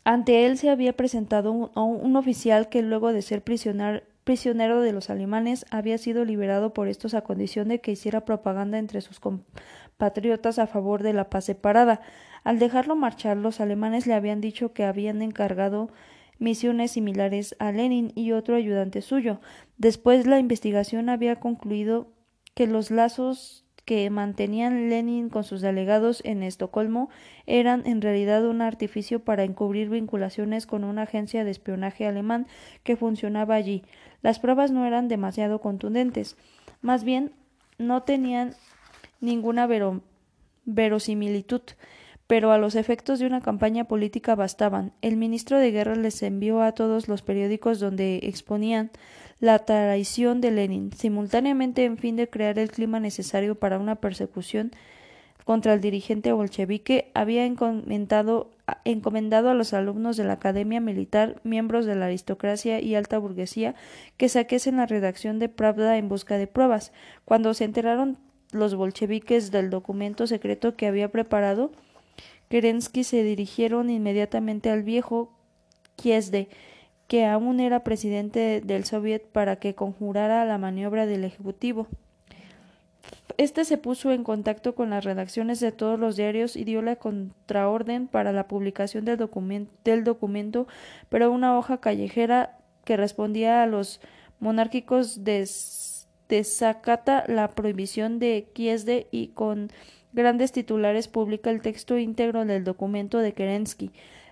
Ante 0.04 0.44
él 0.44 0.58
se 0.58 0.68
había 0.68 0.92
presentado 0.92 1.52
un, 1.52 2.16
oficial 2.16 2.68
que 2.68 2.82
luego 2.82 3.14
de 3.14 3.22
ser 3.22 3.42
prisionero 3.42 4.02
prisionero 4.30 4.80
de 4.80 4.92
los 4.92 5.10
alemanes, 5.10 5.66
había 5.72 5.98
sido 5.98 6.24
liberado 6.24 6.72
por 6.72 6.86
estos 6.86 7.14
a 7.14 7.22
condición 7.22 7.66
de 7.66 7.80
que 7.80 7.90
hiciera 7.90 8.24
propaganda 8.24 8.78
entre 8.78 9.00
sus 9.00 9.20
patriotas 9.96 10.60
a 10.60 10.68
favor 10.68 11.02
de 11.02 11.12
la 11.12 11.28
paz 11.28 11.46
separada. 11.46 12.00
Al 12.44 12.60
dejarlo 12.60 12.94
marchar, 12.94 13.36
los 13.36 13.58
alemanes 13.60 14.06
le 14.06 14.14
habían 14.14 14.40
dicho 14.40 14.72
que 14.72 14.84
habían 14.84 15.20
encargado 15.20 15.90
misiones 16.38 16.92
similares 16.92 17.56
a 17.58 17.72
Lenin 17.72 18.12
y 18.14 18.30
otro 18.30 18.54
ayudante 18.54 19.02
suyo. 19.02 19.40
Después 19.78 20.28
la 20.28 20.38
investigación 20.38 21.08
había 21.08 21.40
concluido 21.40 22.12
que 22.54 22.68
los 22.68 22.92
lazos 22.92 23.64
que 23.84 24.08
mantenían 24.10 24.88
Lenin 24.88 25.30
con 25.30 25.42
sus 25.42 25.60
delegados 25.60 26.22
en 26.24 26.44
Estocolmo 26.44 27.10
eran 27.46 27.84
en 27.86 28.00
realidad 28.00 28.46
un 28.46 28.62
artificio 28.62 29.24
para 29.24 29.42
encubrir 29.42 29.88
vinculaciones 29.88 30.66
con 30.68 30.84
una 30.84 31.02
agencia 31.02 31.42
de 31.42 31.50
espionaje 31.50 32.06
alemán 32.06 32.46
que 32.84 32.94
funcionaba 32.94 33.56
allí. 33.56 33.82
Las 34.22 34.38
pruebas 34.38 34.70
no 34.70 34.86
eran 34.86 35.08
demasiado 35.08 35.60
contundentes, 35.60 36.36
más 36.82 37.04
bien 37.04 37.32
no 37.78 38.02
tenían 38.02 38.54
ninguna 39.20 39.68
verosimilitud 40.64 41.62
pero 42.30 42.52
a 42.52 42.58
los 42.58 42.76
efectos 42.76 43.18
de 43.18 43.26
una 43.26 43.40
campaña 43.40 43.88
política 43.88 44.36
bastaban. 44.36 44.92
El 45.02 45.16
ministro 45.16 45.58
de 45.58 45.72
Guerra 45.72 45.96
les 45.96 46.22
envió 46.22 46.62
a 46.62 46.70
todos 46.70 47.08
los 47.08 47.22
periódicos 47.22 47.80
donde 47.80 48.20
exponían 48.22 48.92
la 49.40 49.58
traición 49.64 50.40
de 50.40 50.52
Lenin, 50.52 50.92
simultáneamente 50.92 51.84
en 51.84 51.98
fin 51.98 52.14
de 52.14 52.30
crear 52.30 52.56
el 52.60 52.70
clima 52.70 53.00
necesario 53.00 53.56
para 53.56 53.80
una 53.80 53.96
persecución 53.96 54.70
contra 55.50 55.74
el 55.74 55.80
dirigente 55.80 56.30
bolchevique, 56.30 57.10
había 57.12 57.44
encomendado, 57.44 58.52
a 58.64 59.54
los 59.54 59.72
alumnos 59.72 60.16
de 60.16 60.22
la 60.22 60.34
Academia 60.34 60.78
Militar, 60.80 61.40
miembros 61.42 61.86
de 61.86 61.96
la 61.96 62.06
aristocracia 62.06 62.80
y 62.80 62.94
alta 62.94 63.18
burguesía, 63.18 63.74
que 64.16 64.28
saquesen 64.28 64.76
la 64.76 64.86
redacción 64.86 65.40
de 65.40 65.48
Pravda 65.48 65.98
en 65.98 66.08
busca 66.08 66.38
de 66.38 66.46
pruebas. 66.46 66.92
Cuando 67.24 67.52
se 67.52 67.64
enteraron 67.64 68.16
los 68.52 68.76
bolcheviques 68.76 69.50
del 69.50 69.70
documento 69.70 70.28
secreto 70.28 70.76
que 70.76 70.86
había 70.86 71.10
preparado, 71.10 71.72
Kerensky 72.48 73.02
se 73.02 73.24
dirigieron 73.24 73.90
inmediatamente 73.90 74.70
al 74.70 74.84
viejo 74.84 75.32
Kiesde, 75.96 76.48
que 77.08 77.26
aún 77.26 77.58
era 77.58 77.82
presidente 77.82 78.60
del 78.64 78.84
Soviet, 78.84 79.26
para 79.32 79.56
que 79.56 79.74
conjurara 79.74 80.44
la 80.44 80.58
maniobra 80.58 81.06
del 81.06 81.24
Ejecutivo. 81.24 81.88
Este 83.40 83.64
se 83.64 83.78
puso 83.78 84.12
en 84.12 84.22
contacto 84.22 84.74
con 84.74 84.90
las 84.90 85.02
redacciones 85.02 85.60
de 85.60 85.72
todos 85.72 85.98
los 85.98 86.14
diarios 86.14 86.56
y 86.56 86.64
dio 86.64 86.82
la 86.82 86.96
contraorden 86.96 88.06
para 88.06 88.32
la 88.32 88.46
publicación 88.46 89.06
del, 89.06 89.16
documento, 90.04 90.66
pero 91.08 91.32
una 91.32 91.56
hoja 91.56 91.78
callejera 91.80 92.58
que 92.84 92.98
respondía 92.98 93.62
a 93.62 93.66
los 93.66 94.02
monárquicos 94.40 95.20
desacata 96.28 97.24
la 97.28 97.48
prohibición 97.52 98.18
de 98.18 98.50
Kiesde 98.52 99.06
y 99.10 99.28
con 99.28 99.70
grandes 100.12 100.52
titulares 100.52 101.08
publica 101.08 101.48
el 101.48 101.62
texto 101.62 101.96
íntegro 101.96 102.44
del 102.44 102.64
documento 102.64 103.20
de 103.20 103.32
Kerensky. 103.32 103.90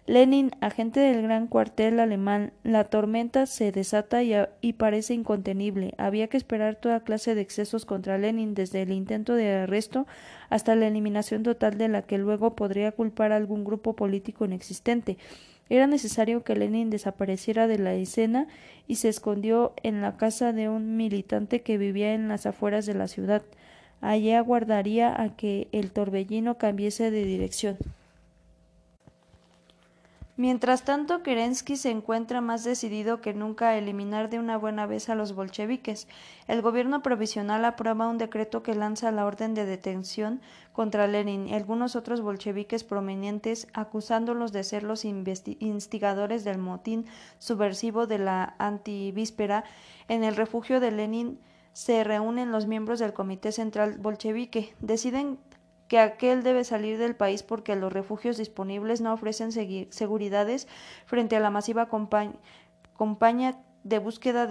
Lenin, 0.09 0.53
agente 0.63 1.01
del 1.01 1.21
gran 1.21 1.49
cuartel 1.49 2.01
alemán, 2.01 2.55
la 2.65 2.85
tormenta 2.85 3.45
se 3.45 3.73
desata 3.73 4.23
y, 4.23 4.33
y, 4.63 4.73
parece 4.73 5.13
incontenible. 5.13 5.93
Había 5.99 6.29
que 6.29 6.39
esperar 6.39 6.77
toda 6.77 7.05
clase 7.05 7.35
de 7.35 7.43
excesos 7.43 7.85
contra 7.85 8.17
Lenin, 8.17 8.55
desde 8.55 8.81
el 8.81 8.91
intento 8.91 9.35
de 9.35 9.51
arresto 9.51 10.07
hasta 10.49 10.77
la 10.77 10.87
eliminación 10.87 11.43
total 11.43 11.77
de 11.77 11.89
la 11.89 12.01
que 12.01 12.17
luego 12.17 12.57
podría 12.57 12.91
culpar 12.93 13.33
a 13.33 13.37
algún 13.37 13.65
grupo 13.65 13.97
político 13.97 14.47
inexistente. 14.47 15.19
Era 15.69 15.87
necesario 15.87 16.43
que 16.43 16.57
Lenin 16.57 16.89
desapareciera 16.89 17.67
de 17.67 17.79
la 17.79 17.93
escena 17.93 18.47
y 18.87 18.95
se 18.95 19.11
escondió 19.11 19.75
en 19.83 20.01
la 20.01 20.17
casa 20.17 20.55
de 20.55 20.71
un 20.71 20.97
militante 20.97 21.61
que 21.61 21.77
vivía 21.77 22.15
en 22.15 22.29
las 22.29 22.47
afueras 22.47 22.87
de 22.87 22.95
la 22.95 23.09
ciudad. 23.09 23.43
Allí 24.01 24.33
aguardaría 24.33 25.21
a 25.21 25.37
que 25.37 25.69
el 25.73 25.91
torbellino 25.91 26.57
cambiase 26.57 27.11
de 27.11 27.25
dirección. 27.27 27.77
Mientras 30.39 30.85
tanto, 30.85 31.25
Kerensky 31.25 31.77
se 31.77 31.91
encuentra 31.91 32.41
más 32.41 32.63
decidido 32.63 33.21
que 33.21 33.35
nunca 33.35 33.71
a 33.71 33.77
eliminar 33.77 34.31
de 34.31 34.39
una 34.39 34.57
buena 34.57 34.87
vez 34.87 35.09
a 35.09 35.17
los 35.17 35.35
bolcheviques. 35.35 36.07
El 36.47 36.63
gobierno 36.63 37.03
provisional 37.03 37.65
aprueba 37.65 38.07
un 38.07 38.19
decreto 38.19 38.63
que 38.63 38.77
lanza 38.77 39.11
la 39.11 39.27
orden 39.27 39.55
de 39.55 39.67
detención 39.67 40.41
contra 40.73 41.09
Lenin 41.09 41.49
y 41.49 41.55
algunos 41.55 41.97
otros 41.97 42.21
bolcheviques 42.21 42.85
prominentes, 42.85 43.67
acusándolos 43.73 44.53
de 44.53 44.63
ser 44.63 44.85
los 44.85 45.05
instigadores 45.05 46.45
del 46.45 46.59
motín 46.59 47.07
subversivo 47.41 48.07
de 48.07 48.19
la 48.19 48.55
antivíspera 48.59 49.65
en 50.07 50.23
el 50.23 50.37
refugio 50.37 50.79
de 50.79 50.93
Lenin 50.93 51.41
se 51.73 52.03
reúnen 52.03 52.51
los 52.51 52.67
miembros 52.67 52.99
del 52.99 53.13
Comité 53.13 53.53
Central 53.53 53.99
Bolchevique. 53.99 54.75
Deciden 54.81 55.39
que 55.89 55.99
aquel 55.99 56.43
debe 56.43 56.65
salir 56.65 56.99
del 56.99 57.17
país 57.17 57.43
porque 57.43 57.75
los 57.75 57.93
refugios 57.93 58.37
disponibles 58.37 59.01
no 59.01 59.13
ofrecen 59.13 59.51
seguridades 59.53 60.69
frente 61.07 61.37
a 61.37 61.41
la 61.41 61.51
masiva 61.51 61.89
campaña 62.99 63.57
de 63.85 63.99
búsqueda 63.99 64.49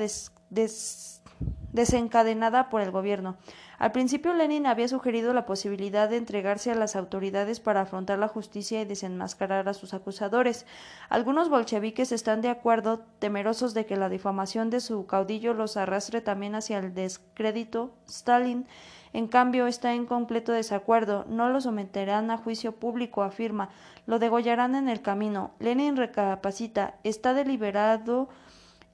desencadenada 1.72 2.70
por 2.70 2.82
el 2.82 2.92
gobierno. 2.92 3.38
Al 3.78 3.92
principio 3.92 4.34
Lenin 4.34 4.66
había 4.66 4.88
sugerido 4.88 5.34
la 5.36 5.46
posibilidad 5.46 6.10
de 6.10 6.18
entregarse 6.18 6.72
a 6.72 6.76
las 6.76 6.96
autoridades 6.96 7.60
para 7.60 7.82
afrontar 7.82 8.18
la 8.18 8.28
justicia 8.28 8.82
y 8.82 8.86
desenmascarar 8.86 9.70
a 9.70 9.76
sus 9.76 9.94
acusadores. 9.94 10.66
Algunos 11.10 11.50
bolcheviques 11.50 12.12
están 12.12 12.42
de 12.42 12.50
acuerdo, 12.50 13.06
temerosos 13.20 13.76
de 13.76 13.86
que 13.86 13.96
la 13.96 14.10
difamación 14.10 14.72
de 14.72 14.80
su 14.80 15.06
caudillo 15.06 15.54
los 15.54 15.78
arrastre 15.78 16.22
también 16.22 16.56
hacia 16.56 16.80
el 16.80 16.96
descrédito. 16.96 17.94
Stalin, 18.08 18.66
en 19.14 19.28
cambio, 19.28 19.68
está 19.68 19.94
en 19.94 20.06
completo 20.06 20.52
desacuerdo. 20.52 21.26
No 21.28 21.50
lo 21.50 21.62
someterán 21.62 22.32
a 22.32 22.38
juicio 22.38 22.74
público, 22.74 23.24
afirma. 23.24 23.70
Lo 24.06 24.20
degollarán 24.20 24.76
en 24.76 24.90
el 24.90 25.02
camino. 25.02 25.52
Lenin 25.60 25.96
recapacita. 25.96 26.96
Está 27.04 27.34
deliberado. 27.34 28.30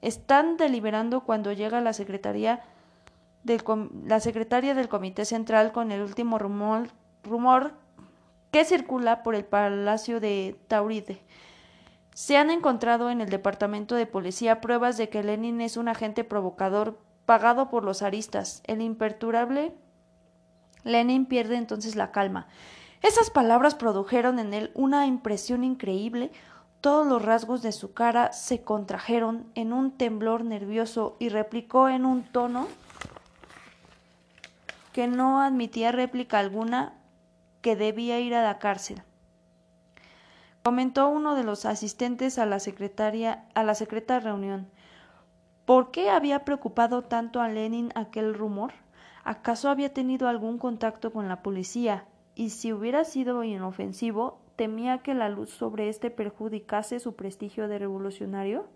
Están 0.02 0.56
deliberando 0.56 1.20
cuando 1.22 1.52
llega 1.52 1.80
la 1.80 1.92
Secretaría 1.92 2.62
la 4.06 4.20
secretaria 4.20 4.74
del 4.74 4.88
Comité 4.88 5.24
Central 5.26 5.72
con 5.72 5.92
el 5.92 6.00
último 6.00 6.38
rumor, 6.38 6.88
rumor 7.22 7.74
que 8.50 8.64
circula 8.64 9.22
por 9.22 9.34
el 9.34 9.44
Palacio 9.44 10.18
de 10.18 10.56
Tauride. 10.66 11.20
Se 12.14 12.36
han 12.36 12.50
encontrado 12.50 13.10
en 13.10 13.20
el 13.20 13.28
Departamento 13.28 13.96
de 13.96 14.06
Policía 14.06 14.60
pruebas 14.60 14.96
de 14.96 15.08
que 15.08 15.22
Lenin 15.22 15.60
es 15.60 15.76
un 15.76 15.88
agente 15.88 16.24
provocador 16.24 16.98
pagado 17.26 17.68
por 17.68 17.84
los 17.84 18.02
aristas. 18.02 18.62
El 18.66 18.80
imperturbable 18.80 19.74
Lenin 20.84 21.26
pierde 21.26 21.56
entonces 21.56 21.96
la 21.96 22.12
calma. 22.12 22.46
Esas 23.02 23.30
palabras 23.30 23.74
produjeron 23.74 24.38
en 24.38 24.54
él 24.54 24.70
una 24.74 25.06
impresión 25.06 25.64
increíble. 25.64 26.30
Todos 26.80 27.06
los 27.06 27.22
rasgos 27.22 27.62
de 27.62 27.72
su 27.72 27.92
cara 27.92 28.32
se 28.32 28.62
contrajeron 28.62 29.46
en 29.54 29.72
un 29.72 29.92
temblor 29.92 30.44
nervioso 30.44 31.16
y 31.18 31.28
replicó 31.30 31.88
en 31.88 32.04
un 32.06 32.22
tono 32.22 32.68
que 34.92 35.08
no 35.08 35.42
admitía 35.42 35.90
réplica 35.90 36.38
alguna 36.38 36.94
que 37.62 37.74
debía 37.74 38.20
ir 38.20 38.34
a 38.34 38.42
la 38.42 38.58
cárcel. 38.58 39.02
Comentó 40.62 41.08
uno 41.08 41.34
de 41.34 41.44
los 41.44 41.66
asistentes 41.66 42.38
a 42.38 42.46
la 42.46 42.60
secretaria 42.60 43.44
a 43.54 43.64
la 43.64 43.74
secreta 43.74 44.20
reunión. 44.20 44.68
¿Por 45.64 45.90
qué 45.90 46.10
había 46.10 46.44
preocupado 46.44 47.02
tanto 47.02 47.40
a 47.40 47.48
Lenin 47.48 47.90
aquel 47.94 48.34
rumor? 48.34 48.72
¿Acaso 49.24 49.70
había 49.70 49.92
tenido 49.92 50.28
algún 50.28 50.58
contacto 50.58 51.12
con 51.12 51.28
la 51.28 51.42
policía? 51.42 52.06
Y 52.34 52.50
si 52.50 52.72
hubiera 52.72 53.04
sido 53.04 53.42
inofensivo, 53.42 54.40
temía 54.56 54.98
que 54.98 55.14
la 55.14 55.28
luz 55.28 55.50
sobre 55.50 55.88
éste 55.88 56.10
perjudicase 56.10 57.00
su 57.00 57.16
prestigio 57.16 57.66
de 57.66 57.78
revolucionario. 57.78 58.68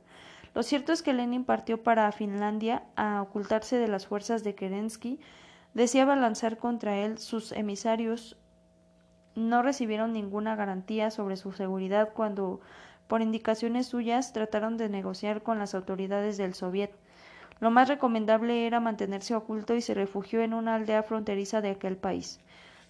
Lo 0.55 0.63
cierto 0.63 0.93
es 0.93 1.03
que 1.03 1.13
Lenin 1.13 1.45
partió 1.45 1.83
para 1.83 2.11
Finlandia 2.13 2.85
a 2.97 3.23
ocultarse 3.23 3.77
de 3.77 3.89
las 3.89 4.07
fuerzas 4.07 4.43
de 4.43 4.55
Kerensky 4.55 5.21
deseaba 5.75 6.17
lanzar 6.17 6.57
contra 6.57 6.97
él 6.97 7.19
sus 7.19 7.53
emisarios 7.53 8.39
no 9.39 9.63
recibieron 9.63 10.13
ninguna 10.13 10.57
garantía 10.57 11.11
sobre 11.11 11.37
su 11.37 11.53
seguridad 11.53 12.13
cuando, 12.13 12.61
por 13.07 13.23
indicaciones 13.23 13.87
suyas, 13.87 14.33
trataron 14.33 14.77
de 14.77 14.89
negociar 14.89 15.43
con 15.43 15.61
las 15.61 15.75
autoridades 15.77 16.37
del 16.37 16.55
Soviet. 16.55 16.91
Lo 17.61 17.71
más 17.71 17.89
recomendable 17.89 18.67
era 18.67 18.81
mantenerse 18.81 19.35
oculto 19.35 19.75
y 19.75 19.81
se 19.81 19.95
refugió 19.95 20.41
en 20.43 20.55
una 20.55 20.77
aldea 20.77 21.03
fronteriza 21.03 21.61
de 21.61 21.71
aquel 21.71 21.97
país. 21.97 22.41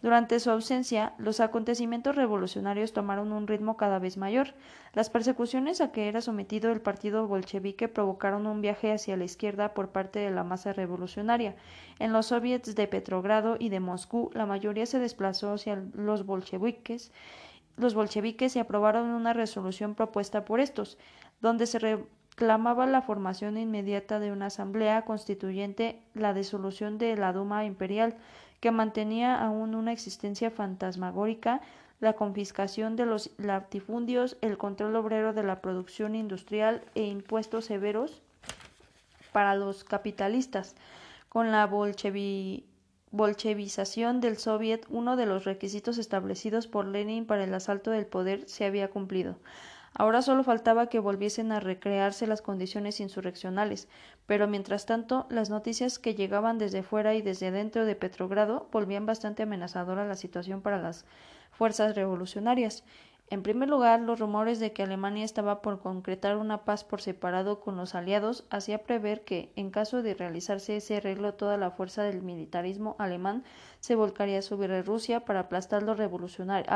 Durante 0.01 0.39
su 0.39 0.51
ausencia, 0.51 1.15
los 1.19 1.41
acontecimientos 1.41 2.15
revolucionarios 2.15 2.93
tomaron 2.93 3.33
un 3.33 3.49
ritmo 3.49 3.77
cada 3.77 3.99
vez 3.99 4.17
mayor. 4.17 4.55
Las 4.93 5.11
persecuciones 5.11 5.81
a 5.81 5.91
que 5.91 6.07
era 6.07 6.21
sometido 6.21 6.71
el 6.71 6.81
partido 6.81 7.27
bolchevique 7.27 7.89
provocaron 7.89 8.47
un 8.47 8.61
viaje 8.61 8.93
hacia 8.93 9.17
la 9.17 9.25
izquierda 9.25 9.75
por 9.75 9.89
parte 9.89 10.21
de 10.21 10.31
la 10.31 10.45
masa 10.45 10.73
revolucionaria. 10.73 11.57
En 11.99 12.13
los 12.13 12.27
soviets 12.27 12.77
de 12.77 12.87
Petrogrado 12.87 13.57
y 13.59 13.71
de 13.71 13.81
Moscú, 13.81 14.31
la 14.35 14.47
mayoría 14.47 14.87
se 14.87 15.01
desplazó 15.01 15.55
hacia 15.55 15.83
los 15.95 16.25
bolcheviques. 16.25 17.11
Los 17.77 17.95
bolcheviques 17.95 18.55
y 18.55 18.61
aprobaron 18.61 19.09
una 19.09 19.33
resolución 19.33 19.97
propuesta 19.97 20.45
por 20.45 20.61
estos, 20.61 20.97
donde 21.41 21.67
se 21.67 21.81
reclamaba 22.39 22.87
la 22.87 23.03
formación 23.03 23.59
inmediata 23.59 24.21
de 24.21 24.31
una 24.31 24.47
asamblea 24.47 25.03
constituyente, 25.05 26.01
la 26.15 26.33
disolución 26.33 26.97
de 26.97 27.17
la 27.17 27.33
Duma 27.33 27.65
imperial, 27.65 28.15
que 28.61 28.71
mantenía 28.71 29.43
aún 29.43 29.75
una 29.75 29.91
existencia 29.91 30.53
fantasmagórica, 30.53 31.61
la 31.99 32.13
confiscación 32.13 32.95
de 32.95 33.07
los 33.07 33.31
latifundios, 33.39 34.37
el 34.41 34.57
control 34.57 34.95
obrero 34.95 35.33
de 35.33 35.43
la 35.43 35.61
producción 35.61 36.15
industrial 36.15 36.81
e 36.95 37.03
impuestos 37.07 37.65
severos 37.65 38.23
para 39.33 39.57
los 39.57 39.83
capitalistas. 39.83 40.77
Con 41.29 41.51
la 41.51 41.67
bolchevización 43.11 44.21
del 44.21 44.37
Soviet, 44.37 44.87
uno 44.91 45.17
de 45.17 45.27
los 45.27 45.45
requisitos 45.45 45.99
establecidos 45.99 46.69
por 46.69 46.87
Lenin 46.87 47.27
para 47.27 47.43
el 47.43 47.53
asalto 47.53 47.91
del 47.91 48.07
poder 48.07 48.49
se 48.49 48.65
había 48.65 48.91
cumplido. 48.91 49.35
Ahora 49.95 50.23
solo 50.23 50.45
faltaba 50.45 50.89
que 50.89 50.99
volviesen 50.99 51.51
a 51.53 51.61
recrearse 51.61 52.27
las 52.27 52.43
condiciones 52.43 53.01
insurreccionales, 53.01 53.89
pero 54.27 54.47
mientras 54.47 54.87
tanto 54.87 55.27
las 55.31 55.51
noticias 55.51 55.99
que 55.99 56.15
llegaban 56.15 56.59
desde 56.59 56.83
fuera 56.83 57.15
y 57.15 57.23
desde 57.23 57.51
dentro 57.51 57.85
de 57.85 57.97
Petrogrado 57.97 58.69
volvían 58.71 59.07
bastante 59.07 59.43
amenazadora 59.45 60.07
la 60.07 60.17
situación 60.17 60.61
para 60.61 60.81
las 60.81 61.05
fuerzas 61.51 61.97
revolucionarias. 61.97 62.85
En 63.31 63.43
primer 63.43 63.69
lugar, 63.69 64.01
los 64.01 64.21
rumores 64.21 64.59
de 64.59 64.73
que 64.73 64.83
Alemania 64.83 65.23
estaba 65.23 65.61
por 65.61 65.81
concretar 65.81 66.39
una 66.39 66.65
paz 66.65 66.83
por 66.83 67.03
separado 67.03 67.61
con 67.61 67.77
los 67.77 67.95
aliados 67.95 68.47
hacía 68.49 68.85
prever 68.85 69.23
que, 69.23 69.53
en 69.55 69.71
caso 69.71 70.03
de 70.03 70.15
realizarse 70.15 70.77
ese 70.77 70.97
arreglo, 70.97 71.35
toda 71.35 71.59
la 71.59 71.71
fuerza 71.71 72.03
del 72.05 72.23
militarismo 72.23 72.97
alemán 72.99 73.45
se 73.81 73.97
volcaría 73.97 74.41
sobre 74.41 74.83
Rusia 74.83 75.27
para 75.27 75.41
aplastar 75.41 75.83
a 75.83 75.85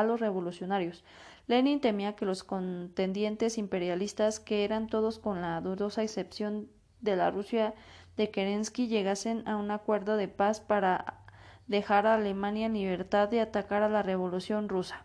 los 0.05 0.21
revolucionarios. 0.21 1.05
Lenin 1.47 1.81
temía 1.81 2.15
que 2.15 2.25
los 2.25 2.45
contendientes 2.45 3.59
imperialistas, 3.59 4.41
que 4.41 4.65
eran 4.65 4.87
todos 4.87 5.19
con 5.19 5.41
la 5.41 5.61
dudosa 5.61 6.03
excepción 6.03 6.69
de 7.01 7.17
la 7.17 7.31
Rusia 7.31 7.75
de 8.17 8.31
Kerensky, 8.31 8.87
llegasen 8.87 9.47
a 9.49 9.57
un 9.57 9.71
acuerdo 9.71 10.17
de 10.17 10.29
paz 10.29 10.61
para 10.61 11.25
dejar 11.67 12.07
a 12.07 12.15
Alemania 12.15 12.67
en 12.67 12.75
libertad 12.75 13.29
de 13.29 13.41
atacar 13.41 13.83
a 13.83 13.89
la 13.89 14.03
revolución 14.03 14.69
rusa. 14.69 15.05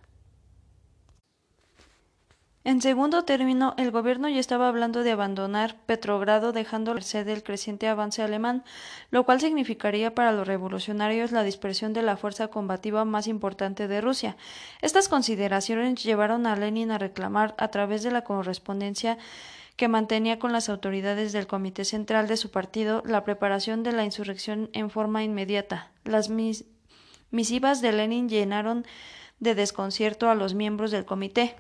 En 2.68 2.82
segundo 2.82 3.24
término, 3.24 3.74
el 3.78 3.92
gobierno 3.92 4.28
ya 4.28 4.42
estaba 4.42 4.68
hablando 4.68 5.04
de 5.04 5.12
abandonar 5.12 5.78
Petrogrado 5.86 6.52
dejando 6.52 6.94
merced 6.94 7.26
del 7.26 7.42
creciente 7.42 7.88
avance 7.88 8.22
alemán, 8.22 8.66
lo 9.10 9.24
cual 9.24 9.40
significaría 9.40 10.14
para 10.14 10.34
los 10.34 10.46
revolucionarios 10.46 11.32
la 11.32 11.44
dispersión 11.44 11.94
de 11.94 12.02
la 12.02 12.18
fuerza 12.18 12.50
combativa 12.50 13.06
más 13.06 13.28
importante 13.28 13.88
de 13.88 14.02
Rusia. 14.02 14.36
Estas 14.82 15.08
consideraciones 15.08 16.04
llevaron 16.04 16.46
a 16.46 16.58
Lenin 16.58 16.92
a 16.92 16.98
reclamar, 16.98 17.56
a 17.58 17.70
través 17.70 18.04
de 18.04 18.12
la 18.12 18.26
correspondencia 18.26 19.18
que 19.78 19.88
mantenía 19.88 20.38
con 20.38 20.52
las 20.52 20.68
autoridades 20.68 21.32
del 21.32 21.48
Comité 21.48 21.86
Central 21.86 22.28
de 22.28 22.36
su 22.36 22.52
partido, 22.52 23.02
la 23.06 23.24
preparación 23.24 23.82
de 23.82 23.94
la 23.94 24.04
insurrección 24.04 24.70
en 24.74 24.90
forma 24.90 25.24
inmediata. 25.24 25.94
Las 26.04 26.30
misivas 27.32 27.82
de 27.82 27.94
Lenin 27.94 28.28
llenaron 28.28 28.86
de 29.40 29.56
desconcierto 29.56 30.30
a 30.30 30.36
los 30.36 30.54
miembros 30.54 30.92
del 30.92 31.06
comité. 31.06 31.56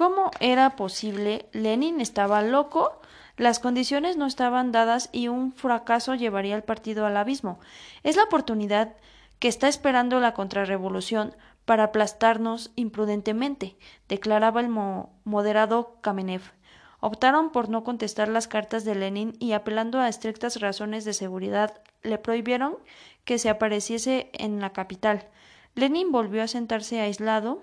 ¿Cómo 0.00 0.30
era 0.40 0.76
posible? 0.76 1.44
Lenin 1.52 2.00
estaba 2.00 2.40
loco. 2.40 3.02
Las 3.36 3.58
condiciones 3.58 4.16
no 4.16 4.24
estaban 4.24 4.72
dadas 4.72 5.10
y 5.12 5.28
un 5.28 5.52
fracaso 5.52 6.14
llevaría 6.14 6.54
al 6.54 6.62
partido 6.62 7.04
al 7.04 7.18
abismo. 7.18 7.60
Es 8.02 8.16
la 8.16 8.22
oportunidad 8.22 8.96
que 9.40 9.48
está 9.48 9.68
esperando 9.68 10.18
la 10.18 10.32
contrarrevolución 10.32 11.36
para 11.66 11.84
aplastarnos 11.84 12.70
imprudentemente, 12.76 13.76
declaraba 14.08 14.62
el 14.62 14.70
moderado 14.70 15.98
Kamenev. 16.00 16.54
Optaron 17.00 17.52
por 17.52 17.68
no 17.68 17.84
contestar 17.84 18.28
las 18.28 18.48
cartas 18.48 18.86
de 18.86 18.94
Lenin 18.94 19.34
y 19.38 19.52
apelando 19.52 20.00
a 20.00 20.08
estrictas 20.08 20.62
razones 20.62 21.04
de 21.04 21.12
seguridad 21.12 21.82
le 22.02 22.16
prohibieron 22.16 22.78
que 23.26 23.38
se 23.38 23.50
apareciese 23.50 24.30
en 24.32 24.62
la 24.62 24.70
capital. 24.70 25.28
Lenin 25.74 26.10
volvió 26.10 26.42
a 26.42 26.48
sentarse 26.48 27.02
aislado 27.02 27.60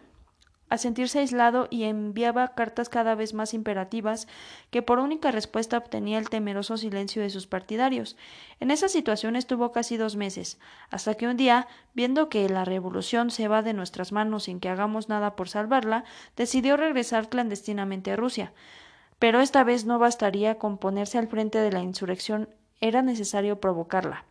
a 0.70 0.78
sentirse 0.78 1.20
aislado 1.20 1.68
y 1.70 1.84
enviaba 1.84 2.50
cartas 2.50 2.90
cada 2.90 3.16
vez 3.16 3.34
más 3.34 3.54
imperativas 3.54 4.28
que 4.70 4.82
por 4.82 5.00
única 5.00 5.32
respuesta 5.32 5.78
obtenía 5.78 6.18
el 6.18 6.30
temeroso 6.30 6.78
silencio 6.78 7.22
de 7.22 7.30
sus 7.30 7.48
partidarios. 7.48 8.18
En 8.60 8.72
esa 8.72 8.90
situación 8.90 9.36
estuvo 9.36 9.72
casi 9.72 9.98
dos 9.98 10.16
meses, 10.16 10.60
hasta 10.90 11.16
que 11.16 11.28
un 11.28 11.38
día, 11.38 11.68
viendo 11.94 12.30
que 12.30 12.50
la 12.50 12.66
revolución 12.66 13.32
se 13.32 13.48
va 13.48 13.62
de 13.62 13.74
nuestras 13.74 14.12
manos 14.12 14.44
sin 14.44 14.60
que 14.60 14.70
hagamos 14.70 15.10
nada 15.10 15.36
por 15.36 15.50
salvarla, 15.50 16.04
decidió 16.36 16.76
regresar 16.78 17.30
clandestinamente 17.30 18.12
a 18.12 18.16
Rusia. 18.16 18.54
Pero 19.20 19.40
esta 19.40 19.64
vez 19.64 19.86
no 19.86 20.00
bastaría 20.00 20.58
con 20.58 20.78
ponerse 20.78 21.18
al 21.18 21.28
frente 21.28 21.60
de 21.60 21.72
la 21.72 21.82
insurrección, 21.82 22.50
era 22.82 23.02
necesario 23.02 23.60
provocarla. 23.60 24.26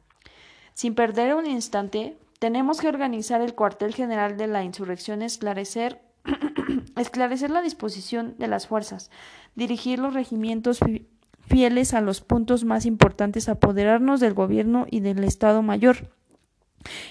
Sin 0.75 0.95
perder 0.95 1.35
un 1.35 1.47
instante, 1.47 2.17
tenemos 2.39 2.81
que 2.81 2.89
organizar 2.89 3.41
el 3.41 3.55
cuartel 3.55 3.95
general 3.95 4.37
de 4.37 4.47
la 4.47 4.63
insurrección, 4.63 5.23
esclarecer 5.23 6.06
esclarecer 6.97 7.51
la 7.51 7.63
disposición 7.63 8.35
de 8.39 8.49
las 8.49 8.67
fuerzas, 8.67 9.11
dirigir 9.55 9.99
los 9.99 10.15
regimientos 10.15 10.81
fieles 11.47 11.95
a 11.95 12.01
los 12.01 12.21
puntos 12.21 12.65
más 12.65 12.87
importantes, 12.87 13.49
apoderarnos 13.49 14.21
del 14.21 14.35
gobierno 14.35 14.87
y 14.91 15.01
del 15.01 15.23
Estado 15.25 15.63
Mayor, 15.63 16.11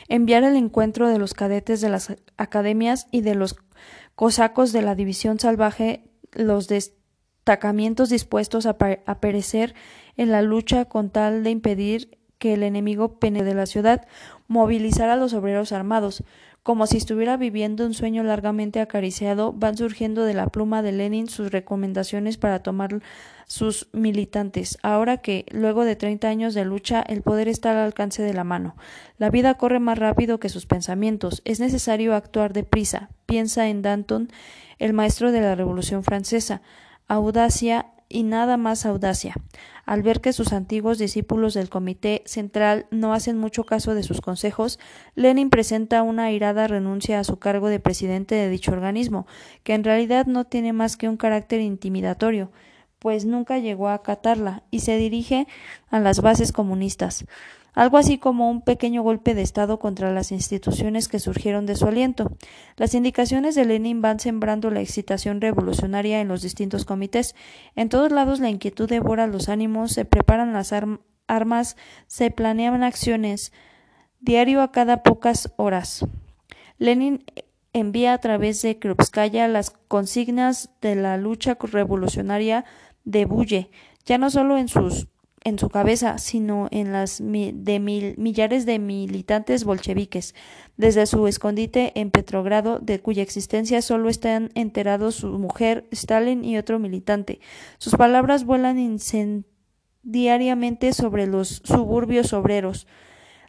enviar 0.08 0.43
el 0.43 0.56
encuentro 0.56 1.08
de 1.08 1.19
los 1.19 1.34
cadetes 1.34 1.82
de 1.82 1.89
las 1.89 2.15
academias 2.38 3.08
y 3.12 3.21
de 3.21 3.36
los 3.36 3.56
cosacos 4.15 4.71
de 4.71 4.82
la 4.82 4.95
división 4.95 5.39
salvaje, 5.39 6.10
los 6.32 6.67
destacamientos 6.67 8.10
dispuestos 8.10 8.65
a, 8.65 8.78
perecer 8.78 9.75
en 10.17 10.32
la 10.32 10.41
lucha 10.41 10.86
con 10.86 11.10
tal 11.10 11.43
de 11.43 11.51
impedir 11.51 12.17
que 12.38 12.54
el 12.54 12.63
enemigo 12.63 13.19
penetre 13.19 13.49
de 13.49 13.56
la 13.56 13.65
ciudad, 13.65 14.08
movilizar 14.47 15.10
a 15.10 15.15
los 15.15 15.34
obreros 15.34 15.71
armados, 15.71 16.23
como 16.65 16.88
si 16.88 16.97
estuviera 16.97 17.38
viviendo 17.38 17.86
un 17.86 17.93
sueño 17.93 18.23
largamente 18.23 18.80
acariciado, 18.82 19.54
van 19.54 19.78
surgiendo 19.78 20.25
de 20.25 20.34
la 20.34 20.47
pluma 20.47 20.82
de 20.82 20.93
Lenin 20.93 21.30
sus 21.30 21.51
recomendaciones 21.51 22.38
para 22.38 22.63
tomar 22.63 23.04
sus 23.45 23.88
militantes, 23.93 24.80
ahora 24.82 25.17
que, 25.17 25.45
luego 25.51 25.86
de 25.86 25.95
treinta 25.95 26.28
años 26.28 26.56
de 26.56 26.65
lucha, 26.65 27.04
el 27.08 27.21
poder 27.21 27.49
está 27.49 27.69
al 27.69 27.78
alcance 27.78 28.23
de 28.23 28.34
la 28.34 28.43
mano. 28.43 28.75
La 29.19 29.30
vida 29.30 29.54
corre 29.54 29.80
más 29.80 29.99
rápido 29.99 30.39
que 30.39 30.49
sus 30.49 30.65
pensamientos. 30.65 31.43
Es 31.45 31.60
necesario 31.60 32.15
actuar 32.15 32.51
deprisa. 32.51 33.10
Piensa 33.28 33.67
en 33.67 33.84
Danton, 33.84 34.32
el 34.80 34.93
maestro 34.93 35.32
de 35.32 35.41
la 35.41 35.54
Revolución 35.54 36.04
Francesa. 36.04 36.63
Audacia 37.08 37.91
y 38.10 38.24
nada 38.24 38.58
más 38.58 38.86
audacia. 38.86 39.36
Al 39.86 40.04
ver 40.04 40.22
que 40.22 40.34
sus 40.34 40.54
antiguos 40.54 40.98
discípulos 40.98 41.54
del 41.54 41.70
Comité 41.70 42.24
Central 42.26 42.88
no 42.91 43.13
hacen 43.13 43.38
mucho 43.38 43.63
caso 43.63 43.94
de 43.94 44.04
sus 44.04 44.22
consejos, 44.22 44.80
Lenin 45.15 45.50
presenta 45.50 46.04
una 46.04 46.26
airada 46.26 46.68
renuncia 46.68 47.20
a 47.20 47.24
su 47.24 47.38
cargo 47.38 47.70
de 47.70 47.80
presidente 47.80 48.36
de 48.36 48.50
dicho 48.50 48.72
organismo, 48.72 49.28
que 49.63 49.74
en 49.74 49.84
realidad 49.84 50.26
no 50.26 50.46
tiene 50.46 50.74
más 50.74 50.98
que 50.98 51.10
un 51.10 51.18
carácter 51.18 51.62
intimidatorio, 51.62 52.52
pues 53.00 53.26
nunca 53.26 53.60
llegó 53.60 53.89
a 53.89 53.96
acatarla, 53.96 54.63
y 54.72 54.80
se 54.80 54.98
dirige 54.98 55.48
a 55.89 56.00
las 56.00 56.22
bases 56.22 56.52
comunistas 56.52 57.26
algo 57.76 57.98
así 57.98 58.18
como 58.18 58.50
un 58.50 58.62
pequeño 58.62 59.04
golpe 59.04 59.36
de 59.36 59.42
Estado 59.42 59.80
contra 59.80 60.12
las 60.12 60.32
instituciones 60.32 61.08
que 61.10 61.20
surgieron 61.20 61.66
de 61.66 61.76
su 61.76 61.86
aliento. 61.86 62.32
Las 62.78 62.96
indicaciones 62.96 63.54
de 63.54 63.66
Lenin 63.66 64.02
van 64.02 64.20
sembrando 64.20 64.72
la 64.72 64.82
excitación 64.82 65.42
revolucionaria 65.42 66.22
en 66.22 66.30
los 66.30 66.42
distintos 66.42 66.86
comités. 66.86 67.36
En 67.76 67.90
todos 67.90 68.12
lados 68.12 68.40
la 68.40 68.50
inquietud 68.50 68.90
devora 68.90 69.28
los 69.28 69.50
ánimos, 69.50 69.92
se 69.92 70.06
preparan 70.06 70.54
las 70.54 70.74
armas, 71.28 71.76
se 72.08 72.32
planean 72.32 72.84
acciones, 72.84 73.52
diario 74.22 74.62
a 74.62 74.72
cada 74.72 75.04
pocas 75.04 75.52
horas. 75.58 76.06
Lenin 76.78 77.26
envía 77.74 78.14
a 78.14 78.20
través 78.20 78.62
de 78.62 78.80
Krupskaya 78.80 79.50
las 79.50 79.70
consignas 79.70 80.70
de 80.82 80.96
la 80.96 81.18
lucha 81.18 81.58
revolucionaria 81.60 82.64
de 83.04 83.26
Bulle, 83.26 83.70
ya 84.06 84.18
no 84.18 84.30
solo 84.30 84.58
en 84.58 84.70
sus 84.70 85.08
en 85.46 85.58
su 85.60 85.70
cabeza, 85.70 86.18
sino 86.18 86.68
en 86.72 86.92
las 86.92 87.20
de 87.20 87.80
mil, 87.80 88.16
millares 88.18 88.66
de 88.66 88.80
militantes 88.80 89.64
bolcheviques, 89.64 90.34
desde 90.76 91.06
su 91.06 91.28
escondite 91.28 91.92
en 91.96 92.10
Petrogrado, 92.10 92.80
de 92.80 93.00
cuya 93.00 93.22
existencia 93.22 93.84
solo 93.84 94.10
están 94.10 94.50
enterados 94.56 95.14
su 95.16 95.38
mujer, 95.38 95.88
Stalin 95.92 96.44
y 96.44 96.58
otro 96.58 96.80
militante. 96.80 97.40
Sus 97.78 97.94
palabras 97.94 98.44
vuelan 98.44 98.80
incendiariamente 98.80 100.94
sobre 100.94 101.28
los 101.28 101.62
suburbios 101.64 102.34
obreros, 102.34 102.88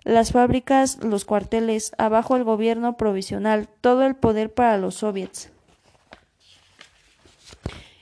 las 0.05 0.33
fábricas, 0.33 1.03
los 1.03 1.25
cuarteles, 1.25 1.93
abajo 1.97 2.37
el 2.37 2.45
gobierno 2.45 2.99
provisional, 2.99 3.71
todo 3.81 4.05
el 4.05 4.17
poder 4.17 4.53
para 4.53 4.77
los 4.77 4.97
soviets. 4.97 5.51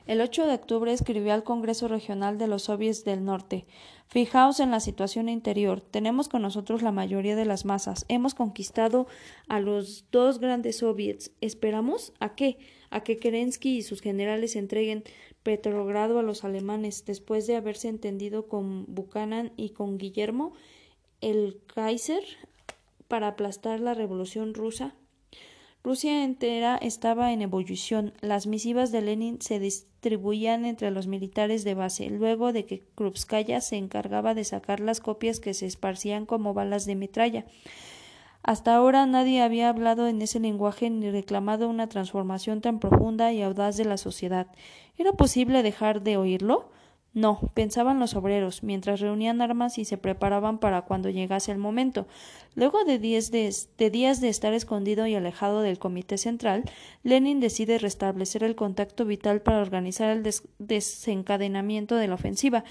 El 0.07 0.21
8 0.21 0.47
de 0.47 0.55
octubre 0.55 0.93
escribió 0.93 1.33
al 1.33 1.45
Congreso 1.45 1.89
Regional 1.89 2.37
de 2.37 2.47
los 2.47 2.65
Soviets 2.65 3.05
del 3.05 3.25
Norte 3.25 3.67
Fijaos 4.07 4.61
en 4.61 4.71
la 4.71 4.81
situación 4.81 5.31
interior. 5.31 5.81
Tenemos 5.81 6.29
con 6.29 6.43
nosotros 6.43 6.83
la 6.83 6.93
mayoría 6.93 7.37
de 7.37 7.47
las 7.47 7.65
masas. 7.65 8.05
Hemos 8.09 8.35
conquistado 8.35 9.07
a 9.49 9.61
los 9.61 10.05
dos 10.13 10.39
grandes 10.41 10.79
soviets. 10.79 11.33
¿Esperamos? 11.41 12.13
¿A 12.21 12.35
qué? 12.35 12.59
A 12.91 13.03
que 13.03 13.17
Kerensky 13.17 13.79
y 13.79 13.83
sus 13.83 14.03
generales 14.03 14.57
entreguen 14.57 15.05
Petrogrado 15.43 16.19
a 16.19 16.23
los 16.23 16.45
alemanes 16.45 17.05
después 17.05 17.47
de 17.47 17.57
haberse 17.57 17.89
entendido 17.89 18.47
con 18.47 18.87
Buchanan 18.89 19.53
y 19.57 19.71
con 19.71 19.99
Guillermo, 19.99 20.55
el 21.21 21.61
Kaiser 21.67 22.25
para 23.09 23.29
aplastar 23.29 23.81
la 23.81 23.93
revolución 23.93 24.55
rusa? 24.55 24.95
Rusia 25.85 26.25
entera 26.25 26.79
estaba 26.79 27.31
en 27.35 27.43
ebullición. 27.43 28.15
Las 28.23 28.47
misivas 28.47 28.91
de 28.91 29.03
Lenin 29.03 29.43
se 29.43 29.59
distribuían 29.59 30.65
entre 30.65 30.91
los 30.91 31.07
militares 31.07 31.63
de 31.63 31.75
base, 31.75 32.09
luego 32.09 32.55
de 32.55 32.65
que 32.65 32.81
Krupskaya 32.95 33.61
se 33.61 33.77
encargaba 33.77 34.33
de 34.33 34.45
sacar 34.45 34.81
las 34.81 35.01
copias 35.01 35.41
que 35.41 35.53
se 35.53 35.67
esparcían 35.67 36.25
como 36.25 36.55
balas 36.55 36.87
de 36.87 36.95
metralla. 36.95 37.45
Hasta 38.43 38.75
ahora 38.75 39.05
nadie 39.05 39.43
había 39.43 39.69
hablado 39.69 40.09
en 40.09 40.23
ese 40.23 40.41
lenguaje 40.41 40.89
ni 40.89 41.11
reclamado 41.11 41.69
una 41.69 41.87
transformación 41.87 42.63
tan 42.63 42.79
profunda 42.81 43.35
y 43.35 43.43
audaz 43.43 43.77
de 43.77 43.85
la 43.85 43.99
sociedad. 43.99 44.47
¿Era 44.97 45.13
posible 45.13 45.63
dejar 45.63 46.01
de 46.01 46.17
oírlo? 46.17 46.71
No, 47.15 47.53
pensaban 47.55 48.01
los 48.01 48.17
obreros, 48.17 48.65
mientras 48.65 48.99
reunían 48.99 49.41
armas 49.41 49.79
y 49.79 49.85
se 49.85 49.97
preparaban 49.97 50.59
para 50.59 50.83
cuando 50.83 51.11
llegase 51.11 51.53
el 51.53 51.59
momento. 51.59 52.09
Luego 52.57 52.85
de, 52.85 52.99
diez 52.99 53.31
de, 53.31 53.91
días 53.91 54.21
de 54.21 54.29
estar 54.29 54.53
escondido 54.53 55.07
y 55.07 55.15
alejado 55.15 55.63
del 55.63 55.79
Comité 55.79 56.19
Central, 56.19 56.65
Lenin 57.05 57.39
decide 57.39 57.79
restablecer 57.79 58.43
el 58.43 58.57
contacto 58.57 59.05
vital 59.05 59.43
para 59.43 59.61
organizar 59.61 60.11
el 60.11 60.29
desencadenamiento 60.59 61.95
de 61.95 62.09
la 62.09 62.15
ofensiva 62.15 62.65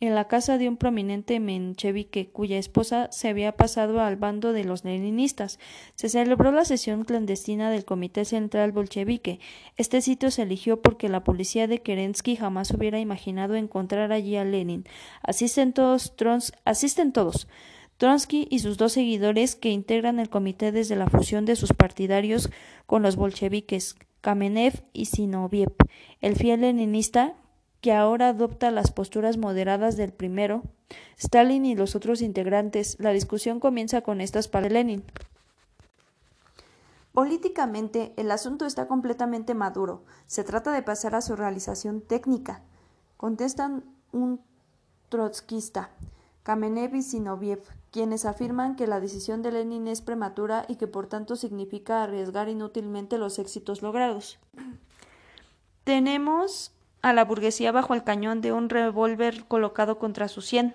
en 0.00 0.14
la 0.14 0.26
casa 0.26 0.58
de 0.58 0.68
un 0.68 0.76
prominente 0.76 1.40
menchevique 1.40 2.28
cuya 2.28 2.58
esposa 2.58 3.08
se 3.10 3.28
había 3.28 3.52
pasado 3.56 4.00
al 4.00 4.16
bando 4.16 4.52
de 4.52 4.64
los 4.64 4.84
leninistas. 4.84 5.58
Se 5.94 6.08
celebró 6.08 6.52
la 6.52 6.64
sesión 6.64 7.04
clandestina 7.04 7.70
del 7.70 7.84
Comité 7.84 8.24
Central 8.24 8.72
Bolchevique. 8.72 9.40
Este 9.76 10.00
sitio 10.00 10.30
se 10.30 10.42
eligió 10.42 10.82
porque 10.82 11.08
la 11.08 11.24
policía 11.24 11.66
de 11.66 11.80
Kerensky 11.80 12.36
jamás 12.36 12.70
hubiera 12.72 13.00
imaginado 13.00 13.54
encontrar 13.54 14.12
allí 14.12 14.36
a 14.36 14.44
Lenin. 14.44 14.84
Asisten 15.22 15.72
todos, 15.72 16.16
Trons 16.16 16.52
asisten 16.64 17.12
todos. 17.12 17.48
Tronsky 17.96 18.48
y 18.50 18.58
sus 18.58 18.76
dos 18.76 18.92
seguidores 18.92 19.54
que 19.54 19.70
integran 19.70 20.18
el 20.18 20.28
comité 20.28 20.72
desde 20.72 20.96
la 20.96 21.08
fusión 21.08 21.44
de 21.44 21.54
sus 21.56 21.72
partidarios 21.72 22.50
con 22.86 23.02
los 23.02 23.14
bolcheviques, 23.14 23.96
Kamenev 24.20 24.82
y 24.92 25.06
Sinoviev. 25.06 25.72
El 26.20 26.34
fiel 26.34 26.62
leninista 26.62 27.36
que 27.84 27.92
ahora 27.92 28.30
adopta 28.30 28.70
las 28.70 28.90
posturas 28.90 29.36
moderadas 29.36 29.98
del 29.98 30.10
primero, 30.10 30.62
Stalin 31.18 31.66
y 31.66 31.74
los 31.74 31.94
otros 31.94 32.22
integrantes. 32.22 32.96
La 32.98 33.10
discusión 33.10 33.60
comienza 33.60 34.00
con 34.00 34.22
estas 34.22 34.48
para 34.48 34.70
Lenin. 34.70 35.04
Políticamente, 37.12 38.14
el 38.16 38.30
asunto 38.30 38.64
está 38.64 38.88
completamente 38.88 39.52
maduro. 39.52 40.02
Se 40.26 40.44
trata 40.44 40.72
de 40.72 40.80
pasar 40.80 41.14
a 41.14 41.20
su 41.20 41.36
realización 41.36 42.00
técnica. 42.00 42.62
Contestan 43.18 43.84
un 44.12 44.40
trotskista, 45.10 45.90
Kamenev 46.42 46.94
y 46.94 47.02
Sinoviev, 47.02 47.64
quienes 47.90 48.24
afirman 48.24 48.76
que 48.76 48.86
la 48.86 48.98
decisión 48.98 49.42
de 49.42 49.52
Lenin 49.52 49.88
es 49.88 50.00
prematura 50.00 50.64
y 50.68 50.76
que 50.76 50.86
por 50.86 51.06
tanto 51.06 51.36
significa 51.36 52.02
arriesgar 52.02 52.48
inútilmente 52.48 53.18
los 53.18 53.38
éxitos 53.38 53.82
logrados. 53.82 54.38
Tenemos 55.84 56.73
a 57.04 57.12
la 57.12 57.26
burguesía 57.26 57.70
bajo 57.70 57.92
el 57.92 58.02
cañón 58.02 58.40
de 58.40 58.52
un 58.52 58.70
revólver 58.70 59.44
colocado 59.44 59.98
contra 59.98 60.26
su 60.26 60.40
sien. 60.40 60.72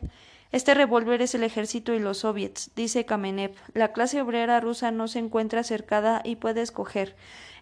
Este 0.52 0.76
revólver 0.76 1.24
es 1.24 1.34
el 1.34 1.44
ejército 1.44 1.92
y 1.96 2.00
los 2.00 2.20
soviets, 2.20 2.70
dice 2.76 3.04
Kamenev. 3.04 3.56
La 3.74 3.94
clase 3.94 4.22
obrera 4.22 4.60
rusa 4.60 4.92
no 4.92 5.08
se 5.08 5.18
encuentra 5.18 5.64
cercada 5.64 6.22
y 6.24 6.36
puede 6.36 6.62
escoger. 6.62 7.16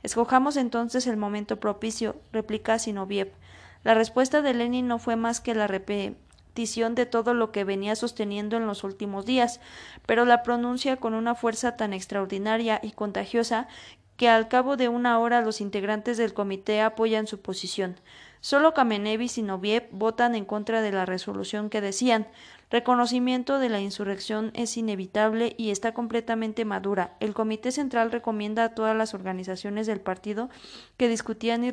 Escojamos 0.04 0.58
entonces 0.58 1.08
el 1.08 1.16
momento 1.16 1.62
propicio, 1.62 2.18
replica 2.34 2.78
Sinoviev. 2.78 3.32
La 3.86 3.94
respuesta 3.94 4.42
de 4.42 4.54
Lenin 4.54 4.86
no 4.86 5.00
fue 5.00 5.16
más 5.16 5.40
que 5.40 5.56
la 5.56 5.68
repetición 5.68 6.94
de 6.94 7.06
todo 7.06 7.34
lo 7.34 7.54
que 7.54 7.64
venía 7.64 7.96
sosteniendo 7.96 8.58
en 8.58 8.68
los 8.68 8.84
últimos 8.84 9.26
días, 9.26 9.62
pero 10.06 10.26
la 10.26 10.44
pronuncia 10.44 10.98
con 10.98 11.14
una 11.14 11.36
fuerza 11.36 11.78
tan 11.78 11.94
extraordinaria 11.94 12.82
y 12.84 12.92
contagiosa 12.92 13.70
que 14.18 14.28
al 14.28 14.48
cabo 14.48 14.76
de 14.76 14.90
una 14.90 15.20
hora 15.20 15.42
los 15.42 15.62
integrantes 15.62 16.18
del 16.18 16.34
comité 16.34 16.82
apoyan 16.82 17.28
su 17.28 17.40
posición. 17.40 17.96
Solo 18.42 18.74
Kamenev 18.74 19.22
y 19.22 19.28
Sinoviev 19.30 19.88
votan 19.92 20.36
en 20.36 20.46
contra 20.46 20.82
de 20.82 20.92
la 20.92 21.06
resolución 21.06 21.70
que 21.70 21.82
decían 21.82 22.28
reconocimiento 22.70 23.60
de 23.60 23.70
la 23.70 23.80
insurrección 23.80 24.52
es 24.54 24.78
inevitable 24.78 25.56
y 25.58 25.72
está 25.72 25.94
completamente 25.94 26.66
madura. 26.66 27.16
El 27.20 27.34
Comité 27.34 27.72
Central 27.72 28.12
recomienda 28.12 28.66
a 28.66 28.76
todas 28.76 28.96
las 28.96 29.14
organizaciones 29.14 29.88
del 29.88 30.02
partido 30.02 30.50
que, 30.98 31.08
discutían 31.08 31.64
y 31.64 31.72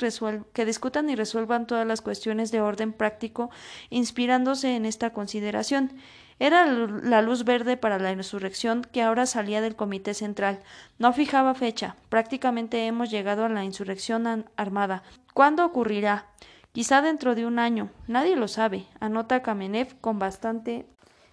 que 0.52 0.64
discutan 0.64 1.10
y 1.10 1.16
resuelvan 1.16 1.66
todas 1.66 1.86
las 1.86 2.00
cuestiones 2.00 2.52
de 2.52 2.60
orden 2.60 2.92
práctico, 2.92 3.50
inspirándose 3.90 4.76
en 4.76 4.86
esta 4.86 5.12
consideración. 5.12 5.92
Era 6.38 6.66
la 6.66 7.22
luz 7.22 7.44
verde 7.44 7.76
para 7.76 7.98
la 7.98 8.12
insurrección 8.12 8.82
que 8.82 9.02
ahora 9.02 9.26
salía 9.26 9.60
del 9.60 9.76
Comité 9.76 10.14
Central. 10.14 10.60
No 10.98 11.12
fijaba 11.12 11.54
fecha. 11.54 11.96
Prácticamente 12.08 12.86
hemos 12.86 13.10
llegado 13.10 13.44
a 13.44 13.48
la 13.48 13.64
insurrección 13.64 14.46
armada. 14.56 15.02
¿Cuándo 15.32 15.64
ocurrirá? 15.64 16.26
Quizá 16.72 17.02
dentro 17.02 17.34
de 17.34 17.46
un 17.46 17.58
año. 17.58 17.90
Nadie 18.08 18.34
lo 18.34 18.48
sabe, 18.48 18.86
anota 18.98 19.42
Kamenev 19.42 20.00
con 20.00 20.18
bastante 20.18 20.86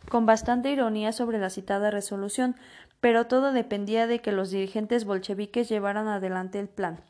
con 0.09 0.25
bastante 0.25 0.71
ironía 0.71 1.11
sobre 1.11 1.37
la 1.37 1.49
citada 1.49 1.91
resolución, 1.91 2.55
pero 2.99 3.27
todo 3.27 3.51
dependía 3.51 4.07
de 4.07 4.19
que 4.19 4.31
los 4.31 4.49
dirigentes 4.49 5.05
bolcheviques 5.05 5.69
llevaran 5.69 6.07
adelante 6.07 6.59
el 6.59 6.67
plan. 6.67 7.01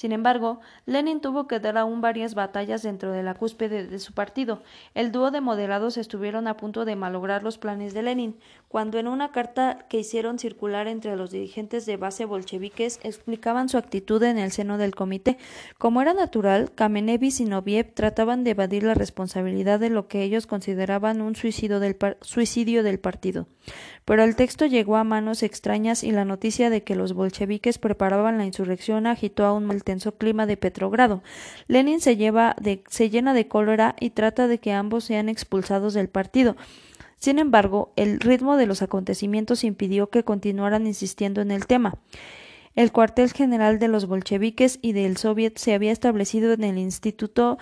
Sin 0.00 0.12
embargo, 0.12 0.60
Lenin 0.86 1.20
tuvo 1.20 1.46
que 1.46 1.60
dar 1.60 1.76
aún 1.76 2.00
varias 2.00 2.34
batallas 2.34 2.82
dentro 2.82 3.12
de 3.12 3.22
la 3.22 3.34
cúspide 3.34 3.86
de 3.86 3.98
su 3.98 4.14
partido. 4.14 4.62
El 4.94 5.12
dúo 5.12 5.30
de 5.30 5.42
moderados 5.42 5.98
estuvieron 5.98 6.48
a 6.48 6.56
punto 6.56 6.86
de 6.86 6.96
malograr 6.96 7.42
los 7.42 7.58
planes 7.58 7.92
de 7.92 8.00
Lenin, 8.00 8.38
cuando 8.68 8.98
en 8.98 9.08
una 9.08 9.30
carta 9.30 9.84
que 9.90 9.98
hicieron 9.98 10.38
circular 10.38 10.88
entre 10.88 11.16
los 11.16 11.30
dirigentes 11.30 11.84
de 11.84 11.98
base 11.98 12.24
bolcheviques 12.24 12.98
explicaban 13.02 13.68
su 13.68 13.76
actitud 13.76 14.22
en 14.22 14.38
el 14.38 14.52
seno 14.52 14.78
del 14.78 14.94
comité. 14.94 15.36
Como 15.76 16.00
era 16.00 16.14
natural, 16.14 16.72
Kamenev 16.74 17.22
y 17.22 17.30
Sinoviev 17.30 17.92
trataban 17.92 18.42
de 18.42 18.52
evadir 18.52 18.84
la 18.84 18.94
responsabilidad 18.94 19.80
de 19.80 19.90
lo 19.90 20.08
que 20.08 20.22
ellos 20.22 20.46
consideraban 20.46 21.20
un 21.20 21.36
suicidio 21.36 21.78
del, 21.78 21.98
suicidio 22.22 22.82
del 22.82 23.00
partido. 23.00 23.48
Pero 24.06 24.24
el 24.24 24.34
texto 24.34 24.66
llegó 24.66 24.96
a 24.96 25.04
manos 25.04 25.42
extrañas 25.42 26.02
y 26.02 26.10
la 26.10 26.24
noticia 26.24 26.70
de 26.70 26.82
que 26.82 26.96
los 26.96 27.12
bolcheviques 27.12 27.78
preparaban 27.78 28.38
la 28.38 28.46
insurrección 28.46 29.06
agitó 29.06 29.44
aún 29.44 29.70
el 29.70 29.84
tenso 29.90 30.12
clima 30.12 30.46
de 30.46 30.56
Petrogrado. 30.56 31.20
Lenin 31.66 32.00
se, 32.00 32.16
se 32.88 33.10
llena 33.10 33.34
de 33.34 33.48
cólera 33.48 33.96
y 33.98 34.10
trata 34.10 34.46
de 34.46 34.58
que 34.58 34.72
ambos 34.72 35.02
sean 35.02 35.28
expulsados 35.28 35.94
del 35.94 36.08
partido. 36.08 36.54
Sin 37.18 37.40
embargo, 37.40 37.92
el 37.96 38.20
ritmo 38.20 38.56
de 38.56 38.66
los 38.66 38.82
acontecimientos 38.82 39.64
impidió 39.64 40.08
que 40.08 40.22
continuaran 40.22 40.86
insistiendo 40.86 41.40
en 41.40 41.50
el 41.50 41.66
tema. 41.66 41.98
El 42.76 42.92
cuartel 42.92 43.32
general 43.32 43.80
de 43.80 43.88
los 43.88 44.06
bolcheviques 44.06 44.78
y 44.80 44.92
del 44.92 45.16
soviet 45.16 45.58
se 45.58 45.74
había 45.74 45.90
establecido 45.90 46.52
en 46.52 46.62
el 46.62 46.78
Instituto 46.78 47.58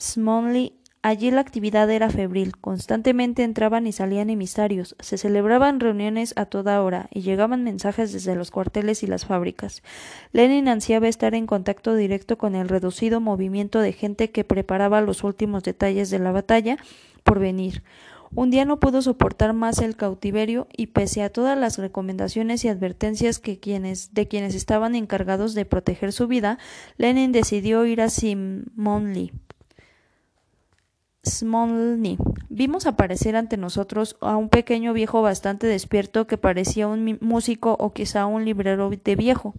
Smolny 0.00 0.72
Allí 1.00 1.30
la 1.30 1.40
actividad 1.40 1.88
era 1.90 2.10
febril, 2.10 2.56
constantemente 2.56 3.44
entraban 3.44 3.86
y 3.86 3.92
salían 3.92 4.30
emisarios, 4.30 4.96
se 4.98 5.16
celebraban 5.16 5.78
reuniones 5.78 6.34
a 6.36 6.46
toda 6.46 6.82
hora 6.82 7.08
y 7.12 7.20
llegaban 7.20 7.62
mensajes 7.62 8.12
desde 8.12 8.34
los 8.34 8.50
cuarteles 8.50 9.04
y 9.04 9.06
las 9.06 9.24
fábricas. 9.24 9.84
Lenin 10.32 10.66
ansiaba 10.66 11.06
estar 11.06 11.36
en 11.36 11.46
contacto 11.46 11.94
directo 11.94 12.36
con 12.36 12.56
el 12.56 12.68
reducido 12.68 13.20
movimiento 13.20 13.78
de 13.78 13.92
gente 13.92 14.32
que 14.32 14.42
preparaba 14.42 15.00
los 15.00 15.22
últimos 15.22 15.62
detalles 15.62 16.10
de 16.10 16.18
la 16.18 16.32
batalla 16.32 16.78
por 17.22 17.38
venir. 17.38 17.84
Un 18.34 18.50
día 18.50 18.64
no 18.64 18.80
pudo 18.80 19.00
soportar 19.00 19.52
más 19.52 19.78
el 19.78 19.94
cautiverio 19.94 20.66
y 20.76 20.88
pese 20.88 21.22
a 21.22 21.30
todas 21.30 21.56
las 21.56 21.78
recomendaciones 21.78 22.64
y 22.64 22.68
advertencias 22.68 23.40
de 23.40 23.58
quienes 24.28 24.54
estaban 24.54 24.96
encargados 24.96 25.54
de 25.54 25.64
proteger 25.64 26.12
su 26.12 26.26
vida, 26.26 26.58
Lenin 26.96 27.30
decidió 27.30 27.86
ir 27.86 28.00
a 28.00 28.10
Simonli 28.10 29.32
Smolny. 31.28 32.18
Vimos 32.48 32.86
aparecer 32.86 33.36
ante 33.36 33.56
nosotros 33.56 34.16
a 34.20 34.36
un 34.36 34.48
pequeño 34.48 34.92
viejo 34.92 35.22
bastante 35.22 35.66
despierto 35.66 36.26
que 36.26 36.38
parecía 36.38 36.88
un 36.88 37.18
músico 37.20 37.76
o 37.78 37.92
quizá 37.92 38.26
un 38.26 38.44
librero 38.44 38.90
de 38.90 39.16
viejo. 39.16 39.54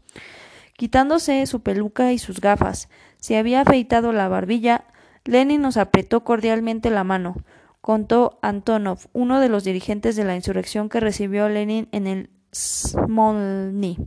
Quitándose 0.75 1.45
su 1.45 1.61
peluca 1.61 2.11
y 2.11 2.19
sus 2.19 2.41
gafas, 2.41 2.89
se 3.17 3.37
había 3.37 3.61
afeitado 3.61 4.11
la 4.11 4.27
barbilla. 4.27 4.85
Lenin 5.25 5.61
nos 5.61 5.77
apretó 5.77 6.23
cordialmente 6.23 6.89
la 6.89 7.03
mano. 7.03 7.35
Contó 7.81 8.39
Antonov, 8.41 9.07
uno 9.13 9.39
de 9.39 9.49
los 9.49 9.63
dirigentes 9.63 10.15
de 10.15 10.23
la 10.23 10.35
insurrección 10.35 10.89
que 10.89 10.99
recibió 10.99 11.47
Lenin 11.47 11.87
en 11.91 12.07
el 12.07 12.29
Smolny. 12.53 13.97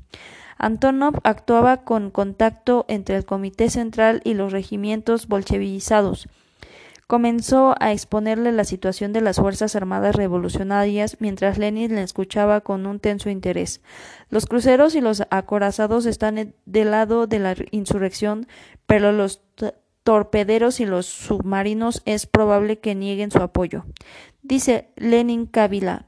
Antonov 0.58 1.20
actuaba 1.24 1.84
con 1.84 2.10
contacto 2.10 2.84
entre 2.88 3.16
el 3.16 3.24
Comité 3.24 3.70
Central 3.70 4.20
y 4.24 4.34
los 4.34 4.52
regimientos 4.52 5.28
bolchevizados 5.28 6.28
comenzó 7.12 7.74
a 7.78 7.92
exponerle 7.92 8.52
la 8.52 8.64
situación 8.64 9.12
de 9.12 9.20
las 9.20 9.36
Fuerzas 9.36 9.76
Armadas 9.76 10.16
Revolucionarias 10.16 11.18
mientras 11.20 11.58
Lenin 11.58 11.94
le 11.94 12.02
escuchaba 12.02 12.62
con 12.62 12.86
un 12.86 13.00
tenso 13.00 13.28
interés. 13.28 13.82
Los 14.30 14.46
cruceros 14.46 14.94
y 14.94 15.02
los 15.02 15.22
acorazados 15.28 16.06
están 16.06 16.54
del 16.64 16.90
lado 16.90 17.26
de 17.26 17.38
la 17.38 17.54
insurrección, 17.70 18.46
pero 18.86 19.12
los 19.12 19.42
torpederos 20.04 20.80
y 20.80 20.86
los 20.86 21.04
submarinos 21.04 22.00
es 22.06 22.24
probable 22.24 22.78
que 22.78 22.94
nieguen 22.94 23.30
su 23.30 23.42
apoyo. 23.42 23.84
Dice 24.40 24.88
Lenin 24.96 25.44
Kabila 25.44 26.06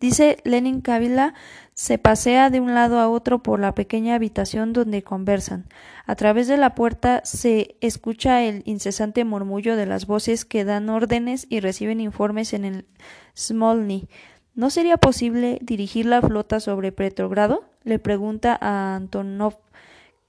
Dice 0.00 0.38
Lenin 0.42 0.80
Kabila 0.80 1.34
se 1.74 1.96
pasea 1.98 2.50
de 2.50 2.60
un 2.60 2.74
lado 2.74 2.98
a 2.98 3.08
otro 3.08 3.42
por 3.42 3.58
la 3.58 3.74
pequeña 3.74 4.14
habitación 4.14 4.72
donde 4.72 5.02
conversan. 5.02 5.66
A 6.06 6.14
través 6.16 6.46
de 6.46 6.56
la 6.56 6.74
puerta 6.74 7.22
se 7.24 7.76
escucha 7.80 8.42
el 8.42 8.62
incesante 8.66 9.24
murmullo 9.24 9.76
de 9.76 9.86
las 9.86 10.06
voces 10.06 10.44
que 10.44 10.64
dan 10.64 10.90
órdenes 10.90 11.46
y 11.48 11.60
reciben 11.60 12.00
informes 12.00 12.52
en 12.52 12.64
el 12.64 12.86
Smolny. 13.36 14.08
¿No 14.54 14.68
sería 14.68 14.98
posible 14.98 15.58
dirigir 15.62 16.06
la 16.06 16.20
flota 16.20 16.60
sobre 16.60 16.92
Petrogrado? 16.92 17.64
le 17.84 17.98
pregunta 17.98 18.56
a 18.60 18.94
Antonov, 18.94 19.56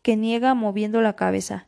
que 0.01 0.15
niega 0.15 0.55
moviendo 0.55 1.01
la 1.01 1.15
cabeza. 1.15 1.67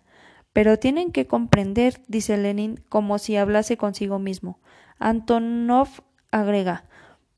Pero 0.52 0.80
tienen 0.80 1.12
que 1.12 1.28
comprender, 1.28 2.02
dice 2.08 2.38
Lenin, 2.38 2.80
como 2.90 3.20
si 3.20 3.36
hablase 3.36 3.78
consigo 3.78 4.20
mismo. 4.20 4.60
Antonov 4.98 5.90
agrega 6.32 6.86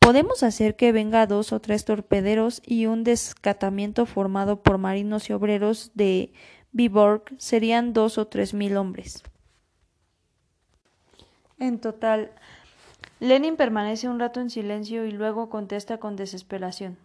Podemos 0.07 0.41
hacer 0.41 0.77
que 0.77 0.93
venga 0.93 1.27
dos 1.27 1.51
o 1.51 1.59
tres 1.59 1.83
torpederos 1.83 2.61
y 2.65 2.85
un 2.85 3.03
descatamiento 3.03 4.05
formado 4.05 4.63
por 4.63 4.77
marinos 4.77 5.29
y 5.29 5.33
obreros 5.33 5.91
de 5.95 6.31
Viborg 6.71 7.23
serían 7.39 7.91
dos 7.91 8.17
o 8.17 8.25
tres 8.25 8.53
mil 8.53 8.77
hombres. 8.77 9.21
En 11.59 11.81
total, 11.81 12.31
Lenin 13.19 13.57
permanece 13.57 14.07
un 14.07 14.17
rato 14.17 14.39
en 14.39 14.49
silencio 14.49 15.03
y 15.03 15.11
luego 15.11 15.49
contesta 15.49 15.97
con 15.97 16.15
desesperación. 16.15 16.97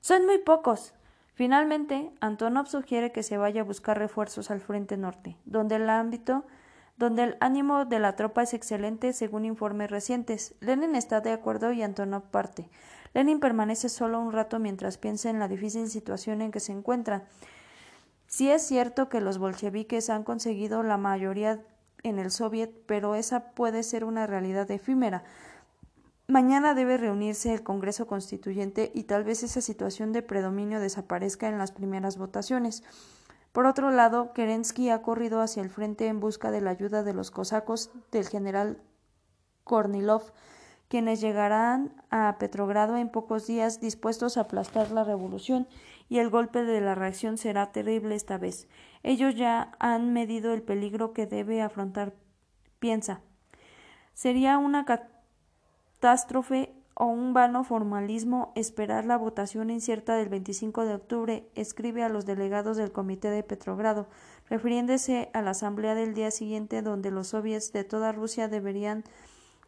Son 0.00 0.26
muy 0.26 0.38
pocos. 0.38 0.92
Finalmente, 1.34 2.10
Antonov 2.18 2.66
sugiere 2.66 3.12
que 3.12 3.22
se 3.22 3.36
vaya 3.36 3.60
a 3.60 3.64
buscar 3.64 3.96
refuerzos 3.96 4.50
al 4.50 4.60
frente 4.60 4.96
norte, 4.96 5.36
donde 5.44 5.76
el 5.76 5.88
ámbito 5.88 6.42
donde 7.00 7.22
el 7.22 7.36
ánimo 7.40 7.86
de 7.86 7.98
la 7.98 8.14
tropa 8.14 8.42
es 8.42 8.52
excelente 8.52 9.14
según 9.14 9.46
informes 9.46 9.90
recientes. 9.90 10.54
Lenin 10.60 10.94
está 10.94 11.22
de 11.22 11.32
acuerdo 11.32 11.72
y 11.72 11.82
Antonov 11.82 12.24
parte. 12.24 12.68
Lenin 13.14 13.40
permanece 13.40 13.88
solo 13.88 14.20
un 14.20 14.32
rato 14.32 14.58
mientras 14.58 14.98
piensa 14.98 15.30
en 15.30 15.38
la 15.38 15.48
difícil 15.48 15.88
situación 15.88 16.42
en 16.42 16.50
que 16.50 16.60
se 16.60 16.72
encuentra. 16.72 17.24
Sí 18.26 18.50
es 18.50 18.66
cierto 18.66 19.08
que 19.08 19.22
los 19.22 19.38
bolcheviques 19.38 20.10
han 20.10 20.24
conseguido 20.24 20.82
la 20.82 20.98
mayoría 20.98 21.64
en 22.02 22.18
el 22.18 22.30
soviet, 22.30 22.70
pero 22.84 23.14
esa 23.14 23.52
puede 23.52 23.82
ser 23.82 24.04
una 24.04 24.26
realidad 24.26 24.70
efímera. 24.70 25.24
Mañana 26.28 26.74
debe 26.74 26.98
reunirse 26.98 27.54
el 27.54 27.62
Congreso 27.62 28.06
Constituyente 28.06 28.92
y 28.94 29.04
tal 29.04 29.24
vez 29.24 29.42
esa 29.42 29.62
situación 29.62 30.12
de 30.12 30.20
predominio 30.20 30.80
desaparezca 30.80 31.48
en 31.48 31.56
las 31.56 31.72
primeras 31.72 32.18
votaciones. 32.18 32.84
Por 33.52 33.66
otro 33.66 33.90
lado, 33.90 34.32
Kerensky 34.32 34.90
ha 34.90 35.02
corrido 35.02 35.40
hacia 35.40 35.62
el 35.62 35.70
frente 35.70 36.06
en 36.06 36.20
busca 36.20 36.50
de 36.50 36.60
la 36.60 36.70
ayuda 36.70 37.02
de 37.02 37.14
los 37.14 37.30
cosacos 37.30 37.90
del 38.12 38.28
general 38.28 38.80
Kornilov, 39.64 40.32
quienes 40.88 41.20
llegarán 41.20 42.02
a 42.10 42.36
Petrogrado 42.38 42.96
en 42.96 43.10
pocos 43.10 43.46
días 43.46 43.80
dispuestos 43.80 44.36
a 44.36 44.42
aplastar 44.42 44.90
la 44.90 45.04
revolución, 45.04 45.66
y 46.08 46.18
el 46.18 46.30
golpe 46.30 46.64
de 46.64 46.80
la 46.80 46.94
reacción 46.94 47.38
será 47.38 47.70
terrible 47.70 48.14
esta 48.16 48.38
vez. 48.38 48.68
Ellos 49.02 49.34
ya 49.36 49.72
han 49.78 50.12
medido 50.12 50.52
el 50.52 50.62
peligro 50.62 51.12
que 51.12 51.26
debe 51.26 51.62
afrontar. 51.62 52.14
Piensa. 52.80 53.20
Sería 54.14 54.58
una 54.58 54.84
catástrofe 54.84 56.74
o 57.00 57.06
un 57.06 57.32
vano 57.32 57.64
formalismo 57.64 58.52
esperar 58.54 59.06
la 59.06 59.16
votación 59.16 59.70
incierta 59.70 60.16
del 60.16 60.28
25 60.28 60.84
de 60.84 60.94
octubre, 60.94 61.46
escribe 61.54 62.02
a 62.02 62.10
los 62.10 62.26
delegados 62.26 62.76
del 62.76 62.92
Comité 62.92 63.30
de 63.30 63.42
Petrogrado, 63.42 64.06
refiriéndose 64.50 65.30
a 65.32 65.40
la 65.40 65.52
asamblea 65.52 65.94
del 65.94 66.12
día 66.12 66.30
siguiente 66.30 66.82
donde 66.82 67.10
los 67.10 67.28
soviets 67.28 67.72
de 67.72 67.84
toda 67.84 68.12
Rusia 68.12 68.48
deberían 68.48 69.04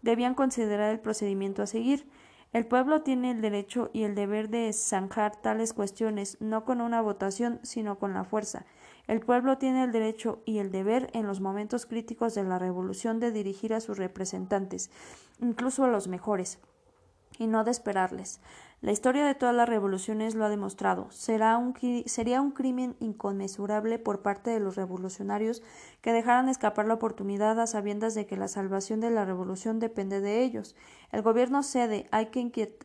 debían 0.03 0.35
considerar 0.35 0.91
el 0.91 1.01
procedimiento 1.01 1.63
a 1.63 1.67
seguir. 1.67 2.07
El 2.53 2.67
pueblo 2.67 3.01
tiene 3.01 3.31
el 3.31 3.41
derecho 3.41 3.89
y 3.95 4.03
el 4.03 4.15
deber 4.15 4.51
de 4.51 4.71
zanjar 4.75 5.35
tales 5.35 5.73
cuestiones, 5.73 6.37
no 6.39 6.67
con 6.67 6.83
una 6.83 7.01
votación, 7.01 7.61
sino 7.63 7.99
con 7.99 8.13
la 8.13 8.25
fuerza. 8.25 8.67
El 9.07 9.21
pueblo 9.21 9.57
tiene 9.57 9.85
el 9.85 9.93
derecho 9.93 10.43
y 10.45 10.59
el 10.59 10.71
deber, 10.71 11.09
en 11.15 11.27
los 11.27 11.41
momentos 11.41 11.87
críticos 11.87 12.35
de 12.35 12.45
la 12.45 12.59
revolución, 12.59 13.21
de 13.21 13.33
dirigir 13.33 13.73
a 13.73 13.81
sus 13.81 13.97
representantes, 13.97 14.91
incluso 15.41 15.85
a 15.85 15.89
los 15.89 16.09
mejores 16.09 16.59
y 17.39 17.47
no 17.47 17.65
de 17.65 17.71
esperarles. 17.71 18.41
La 18.83 18.91
historia 18.91 19.25
de 19.25 19.37
todas 19.37 19.55
las 19.55 19.69
revoluciones 19.69 20.35
lo 20.35 20.45
ha 20.45 20.49
demostrado. 20.49 21.07
Será 21.13 21.57
un, 21.57 21.75
sería 22.07 22.41
un 22.41 22.51
crimen 22.51 22.97
inconmensurable 22.99 24.01
por 24.01 24.23
parte 24.23 24.51
de 24.51 24.59
los 24.59 24.75
revolucionarios 24.75 25.63
que 26.01 26.13
dejaran 26.13 26.49
escapar 26.49 26.87
la 26.87 26.95
oportunidad 26.95 27.61
a 27.61 27.69
sabiendas 27.69 28.15
de 28.15 28.27
que 28.27 28.37
la 28.37 28.49
salvación 28.49 28.99
de 28.99 29.11
la 29.11 29.25
revolución 29.25 29.79
depende 29.79 30.21
de 30.21 30.43
ellos. 30.43 30.75
El 31.13 31.23
gobierno 31.23 31.63
cede, 31.63 32.09
hay 32.11 32.27
que 32.27 32.77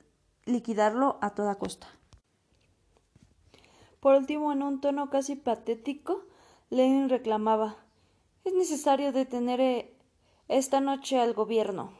liquidarlo 0.45 1.17
a 1.21 1.31
toda 1.31 1.55
costa. 1.55 1.87
Por 3.99 4.13
último, 4.13 4.53
en 4.53 4.61
un 4.61 4.79
tono 4.79 5.09
casi 5.09 5.35
patético, 5.35 6.25
Lenin 6.69 7.09
reclamaba 7.09 7.77
Es 8.43 8.53
necesario 8.53 9.11
detener 9.11 9.59
eh, 9.59 9.97
esta 10.47 10.79
noche 10.79 11.19
al 11.19 11.33
gobierno. 11.33 11.91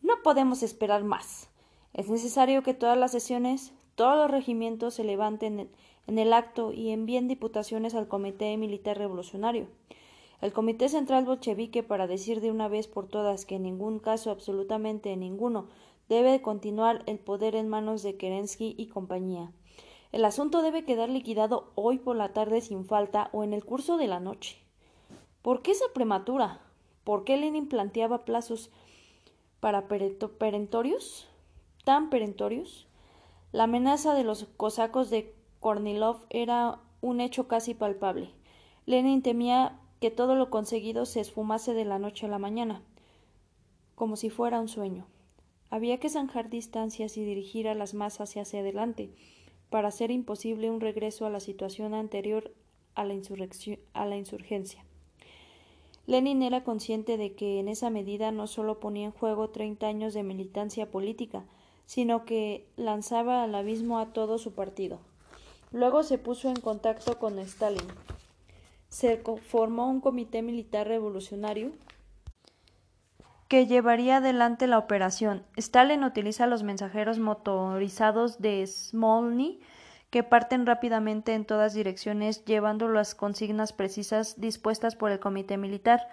No 0.00 0.14
podemos 0.22 0.62
esperar 0.62 1.04
más. 1.04 1.50
Es 1.94 2.08
necesario 2.08 2.62
que 2.62 2.74
todas 2.74 2.96
las 2.96 3.12
sesiones, 3.12 3.72
todos 3.94 4.16
los 4.16 4.30
regimientos 4.30 4.94
se 4.94 5.04
levanten 5.04 5.70
en 6.06 6.18
el 6.18 6.32
acto 6.32 6.72
y 6.72 6.90
envíen 6.90 7.28
diputaciones 7.28 7.94
al 7.94 8.08
Comité 8.08 8.56
Militar 8.56 8.98
Revolucionario. 8.98 9.68
El 10.40 10.52
Comité 10.52 10.88
Central 10.88 11.24
Bolchevique, 11.24 11.82
para 11.82 12.06
decir 12.06 12.40
de 12.40 12.50
una 12.50 12.68
vez 12.68 12.86
por 12.86 13.08
todas 13.08 13.44
que 13.44 13.56
en 13.56 13.64
ningún 13.64 13.98
caso, 13.98 14.30
absolutamente 14.30 15.12
en 15.12 15.20
ninguno, 15.20 15.68
debe 16.08 16.40
continuar 16.40 17.02
el 17.06 17.18
poder 17.18 17.56
en 17.56 17.68
manos 17.68 18.02
de 18.02 18.16
Kerensky 18.16 18.74
y 18.78 18.86
compañía. 18.86 19.50
El 20.12 20.24
asunto 20.24 20.62
debe 20.62 20.84
quedar 20.84 21.10
liquidado 21.10 21.70
hoy 21.74 21.98
por 21.98 22.16
la 22.16 22.32
tarde 22.32 22.60
sin 22.60 22.86
falta 22.86 23.28
o 23.32 23.44
en 23.44 23.52
el 23.52 23.64
curso 23.64 23.98
de 23.98 24.06
la 24.06 24.20
noche. 24.20 24.56
¿Por 25.42 25.60
qué 25.60 25.72
esa 25.72 25.84
prematura? 25.92 26.60
¿Por 27.04 27.24
qué 27.24 27.36
Lenin 27.36 27.68
planteaba 27.68 28.24
plazos 28.24 28.70
para 29.60 29.86
perentorios? 29.88 31.27
Tan 31.88 32.10
perentorios? 32.10 32.86
La 33.50 33.62
amenaza 33.62 34.12
de 34.12 34.22
los 34.22 34.44
cosacos 34.58 35.08
de 35.08 35.32
Kornilov 35.58 36.20
era 36.28 36.80
un 37.00 37.22
hecho 37.22 37.48
casi 37.48 37.72
palpable. 37.72 38.28
Lenin 38.84 39.22
temía 39.22 39.80
que 39.98 40.10
todo 40.10 40.34
lo 40.34 40.50
conseguido 40.50 41.06
se 41.06 41.20
esfumase 41.20 41.72
de 41.72 41.86
la 41.86 41.98
noche 41.98 42.26
a 42.26 42.28
la 42.28 42.38
mañana, 42.38 42.82
como 43.94 44.16
si 44.16 44.28
fuera 44.28 44.60
un 44.60 44.68
sueño. 44.68 45.06
Había 45.70 45.98
que 45.98 46.10
zanjar 46.10 46.50
distancias 46.50 47.16
y 47.16 47.24
dirigir 47.24 47.68
a 47.68 47.74
las 47.74 47.94
masas 47.94 48.36
hacia 48.36 48.60
adelante, 48.60 49.08
para 49.70 49.88
hacer 49.88 50.10
imposible 50.10 50.70
un 50.70 50.82
regreso 50.82 51.24
a 51.24 51.30
la 51.30 51.40
situación 51.40 51.94
anterior 51.94 52.52
a 52.96 53.06
la, 53.06 53.14
a 53.94 54.04
la 54.04 54.16
insurgencia. 54.18 54.84
Lenin 56.06 56.42
era 56.42 56.64
consciente 56.64 57.16
de 57.16 57.32
que 57.32 57.60
en 57.60 57.68
esa 57.68 57.88
medida 57.88 58.30
no 58.30 58.46
solo 58.46 58.78
ponía 58.78 59.06
en 59.06 59.12
juego 59.12 59.48
treinta 59.48 59.86
años 59.88 60.12
de 60.12 60.22
militancia 60.22 60.90
política, 60.90 61.46
sino 61.88 62.26
que 62.26 62.68
lanzaba 62.76 63.42
al 63.42 63.54
abismo 63.54 63.98
a 63.98 64.12
todo 64.12 64.36
su 64.36 64.52
partido. 64.52 64.98
Luego 65.72 66.02
se 66.02 66.18
puso 66.18 66.50
en 66.50 66.60
contacto 66.60 67.18
con 67.18 67.38
Stalin. 67.38 67.88
Se 68.90 69.16
formó 69.16 69.88
un 69.88 70.02
comité 70.02 70.42
militar 70.42 70.86
revolucionario 70.86 71.72
que 73.48 73.66
llevaría 73.66 74.18
adelante 74.18 74.66
la 74.66 74.76
operación. 74.76 75.44
Stalin 75.56 76.04
utiliza 76.04 76.46
los 76.46 76.62
mensajeros 76.62 77.18
motorizados 77.18 78.38
de 78.38 78.66
Smolny 78.66 79.58
que 80.10 80.22
parten 80.22 80.66
rápidamente 80.66 81.32
en 81.32 81.46
todas 81.46 81.72
direcciones 81.72 82.44
llevando 82.44 82.88
las 82.88 83.14
consignas 83.14 83.72
precisas 83.72 84.38
dispuestas 84.38 84.94
por 84.94 85.10
el 85.10 85.20
comité 85.20 85.56
militar. 85.56 86.06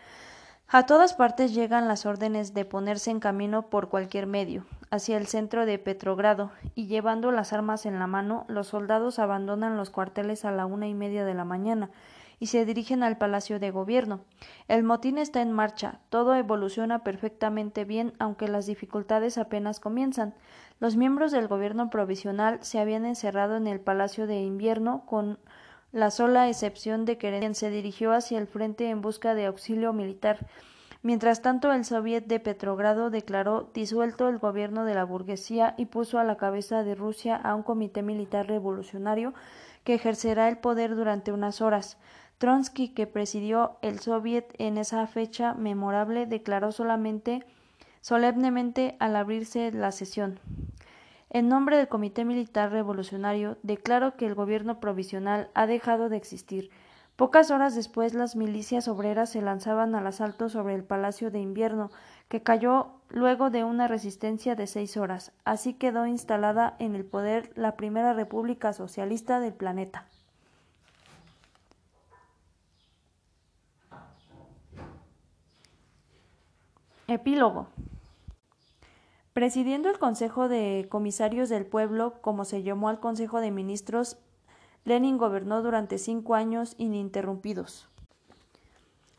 A 0.67 0.87
todas 0.87 1.13
partes 1.13 1.53
llegan 1.53 1.87
las 1.87 2.07
órdenes 2.07 2.55
de 2.55 2.65
ponerse 2.65 3.11
en 3.11 3.19
camino 3.19 3.69
por 3.69 3.87
cualquier 3.87 4.25
medio 4.25 4.65
hacia 4.89 5.17
el 5.17 5.27
centro 5.27 5.65
de 5.65 5.77
Petrogrado, 5.77 6.51
y 6.73 6.87
llevando 6.87 7.31
las 7.31 7.53
armas 7.53 7.85
en 7.85 7.99
la 7.99 8.07
mano, 8.07 8.45
los 8.47 8.67
soldados 8.67 9.19
abandonan 9.19 9.77
los 9.77 9.89
cuarteles 9.91 10.43
a 10.43 10.51
la 10.51 10.65
una 10.65 10.87
y 10.87 10.93
media 10.93 11.23
de 11.23 11.33
la 11.33 11.45
mañana 11.45 11.91
y 12.39 12.47
se 12.47 12.65
dirigen 12.65 13.03
al 13.03 13.17
Palacio 13.17 13.59
de 13.59 13.71
Gobierno. 13.71 14.21
El 14.67 14.83
motín 14.83 15.17
está 15.17 15.41
en 15.41 15.51
marcha, 15.51 15.99
todo 16.09 16.35
evoluciona 16.35 17.03
perfectamente 17.03 17.85
bien, 17.85 18.13
aunque 18.19 18.47
las 18.47 18.65
dificultades 18.65 19.37
apenas 19.37 19.79
comienzan. 19.79 20.33
Los 20.79 20.97
miembros 20.97 21.31
del 21.31 21.47
gobierno 21.47 21.89
provisional 21.89 22.59
se 22.61 22.79
habían 22.79 23.05
encerrado 23.05 23.55
en 23.55 23.67
el 23.67 23.79
Palacio 23.79 24.27
de 24.27 24.41
Invierno 24.41 25.05
con 25.05 25.39
la 25.95 26.11
sola 26.11 26.49
excepción 26.49 27.05
de 27.05 27.17
que 27.17 27.53
se 27.53 27.69
dirigió 27.69 28.11
hacia 28.11 28.37
el 28.37 28.47
frente 28.47 28.89
en 28.89 28.99
busca 29.01 29.33
de 29.33 29.45
auxilio 29.45 29.93
militar. 29.93 30.45
Mientras 31.03 31.41
tanto, 31.41 31.71
el 31.71 31.85
Soviet 31.85 32.25
de 32.25 32.41
Petrogrado 32.41 33.09
declaró 33.09 33.69
disuelto 33.73 34.27
el 34.27 34.37
gobierno 34.37 34.83
de 34.83 34.93
la 34.93 35.05
burguesía 35.05 35.73
y 35.77 35.85
puso 35.85 36.19
a 36.19 36.25
la 36.25 36.35
cabeza 36.35 36.83
de 36.83 36.95
Rusia 36.95 37.37
a 37.37 37.55
un 37.55 37.63
comité 37.63 38.01
militar 38.01 38.45
revolucionario 38.45 39.33
que 39.85 39.93
ejercerá 39.93 40.49
el 40.49 40.57
poder 40.57 40.97
durante 40.97 41.31
unas 41.31 41.61
horas. 41.61 41.97
Tronsky, 42.39 42.89
que 42.89 43.07
presidió 43.07 43.77
el 43.81 43.99
Soviet 43.99 44.53
en 44.57 44.77
esa 44.77 45.07
fecha 45.07 45.53
memorable, 45.53 46.25
declaró 46.25 46.73
solamente 46.73 47.45
solemnemente 48.01 48.97
al 48.99 49.15
abrirse 49.15 49.71
la 49.71 49.93
sesión. 49.93 50.41
En 51.35 51.49
nombre 51.49 51.75
del 51.75 51.89
Comité 51.89 52.23
Militar 52.23 52.71
Revolucionario, 52.71 53.57
declaro 53.61 54.15
que 54.15 54.25
el 54.25 54.35
gobierno 54.35 54.79
provisional 54.79 55.49
ha 55.53 55.67
dejado 55.67 56.07
de 56.07 56.15
existir. 56.15 56.71
Pocas 57.17 57.51
horas 57.51 57.75
después, 57.75 58.13
las 58.13 58.37
milicias 58.37 58.87
obreras 58.87 59.31
se 59.31 59.41
lanzaban 59.41 59.95
al 59.95 60.07
asalto 60.07 60.47
sobre 60.47 60.75
el 60.75 60.85
Palacio 60.85 61.31
de 61.31 61.41
Invierno, 61.41 61.91
que 62.29 62.41
cayó 62.41 63.01
luego 63.09 63.49
de 63.49 63.65
una 63.65 63.89
resistencia 63.89 64.55
de 64.55 64.65
seis 64.65 64.95
horas. 64.95 65.33
Así 65.43 65.73
quedó 65.73 66.07
instalada 66.07 66.77
en 66.79 66.95
el 66.95 67.03
poder 67.03 67.51
la 67.55 67.75
primera 67.75 68.13
república 68.13 68.71
socialista 68.71 69.41
del 69.41 69.55
planeta. 69.55 70.05
Epílogo. 77.09 77.67
Presidiendo 79.35 79.89
el 79.89 79.99
Consejo 79.99 80.47
de 80.47 80.87
Comisarios 80.87 81.49
del 81.49 81.65
Pueblo, 81.65 82.21
como 82.21 82.45
se 82.45 82.63
llamó 82.63 82.87
al 82.87 83.01
Consejo 83.01 83.41
de 83.41 83.51
Ministros, 83.51 84.17
Lenin 84.85 85.17
gobernó 85.17 85.61
durante 85.61 85.97
cinco 85.97 86.35
años 86.35 86.73
ininterrumpidos. 86.77 87.89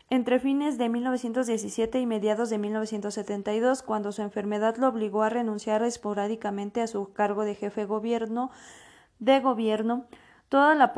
Entre 0.09 0.40
fines 0.40 0.79
de 0.79 0.88
1917 0.88 2.00
y 2.00 2.07
mediados 2.07 2.48
de 2.48 2.57
1972, 2.57 3.83
cuando 3.83 4.11
su 4.11 4.22
enfermedad 4.22 4.76
lo 4.79 4.88
obligó 4.88 5.22
a 5.22 5.29
renunciar 5.29 5.83
esporádicamente 5.83 6.81
a 6.81 6.87
su 6.87 7.12
cargo 7.12 7.44
de 7.44 7.55
jefe 7.55 7.85
gobierno, 7.85 8.50
de 9.18 9.40
gobierno, 9.40 10.07
toda 10.48 10.74
la 10.74 10.94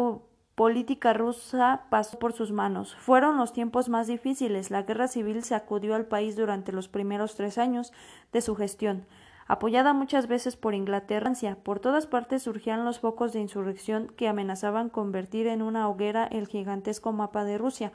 política 0.59 1.13
rusa 1.13 1.85
pasó 1.89 2.19
por 2.19 2.33
sus 2.33 2.51
manos. 2.51 2.97
Fueron 2.97 3.37
los 3.37 3.53
tiempos 3.53 3.89
más 3.89 4.09
difíciles. 4.09 4.73
La 4.73 4.83
guerra 4.83 5.07
civil 5.07 5.45
sacudió 5.45 5.95
al 5.95 6.07
país 6.07 6.35
durante 6.35 6.73
los 6.73 6.89
primeros 6.89 7.37
tres 7.37 7.59
años 7.59 7.93
de 8.33 8.41
su 8.41 8.57
gestión. 8.57 9.07
Apoyada 9.47 9.93
muchas 9.93 10.27
veces 10.27 10.57
por 10.57 10.75
Inglaterra, 10.75 11.31
por 11.63 11.79
todas 11.79 12.09
partes 12.09 12.43
surgían 12.43 12.85
los 12.85 12.99
focos 12.99 13.33
de 13.33 13.39
insurrección 13.39 14.09
que 14.17 14.27
amenazaban 14.27 14.91
convertir 14.91 15.47
en 15.47 15.63
una 15.63 15.89
hoguera 15.89 16.25
el 16.25 16.49
gigantesco 16.49 17.13
mapa 17.13 17.45
de 17.45 17.57
Rusia. 17.57 17.93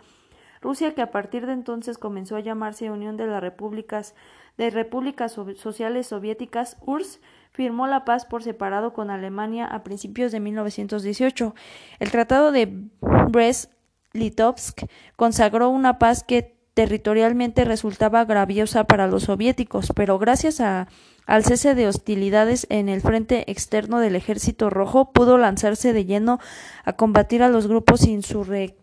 Rusia, 0.61 0.95
que 0.95 1.01
a 1.01 1.11
partir 1.11 1.45
de 1.45 1.51
entonces 1.51 1.97
comenzó 1.97 2.37
a 2.37 2.39
llamarse 2.39 2.89
Unión 2.89 3.17
de 3.17 3.27
las 3.27 3.41
Repúblicas 3.41 4.15
de 4.57 4.69
Repúblicas 4.69 5.37
Sociales 5.57 6.07
Soviéticas, 6.07 6.77
URSS, 6.85 7.19
firmó 7.53 7.87
la 7.87 8.03
paz 8.03 8.25
por 8.25 8.43
separado 8.43 8.93
con 8.93 9.11
Alemania 9.11 9.65
a 9.65 9.83
principios 9.83 10.31
de 10.31 10.39
1918. 10.39 11.53
El 11.99 12.11
Tratado 12.11 12.51
de 12.51 12.67
Brest-Litovsk 13.01 14.87
consagró 15.15 15.69
una 15.69 15.99
paz 15.99 16.23
que 16.23 16.55
territorialmente 16.73 17.65
resultaba 17.65 18.25
graviosa 18.25 18.85
para 18.85 19.07
los 19.07 19.23
soviéticos, 19.23 19.93
pero 19.95 20.17
gracias 20.17 20.59
al 20.59 21.45
cese 21.45 21.75
de 21.75 21.87
hostilidades 21.87 22.65
en 22.69 22.89
el 22.89 23.01
frente 23.01 23.51
externo 23.51 23.99
del 23.99 24.15
Ejército 24.15 24.71
Rojo 24.71 25.11
pudo 25.11 25.37
lanzarse 25.37 25.93
de 25.93 26.05
lleno 26.05 26.39
a 26.83 26.93
combatir 26.93 27.43
a 27.43 27.49
los 27.49 27.67
grupos 27.67 28.07
insurrectos. 28.07 28.81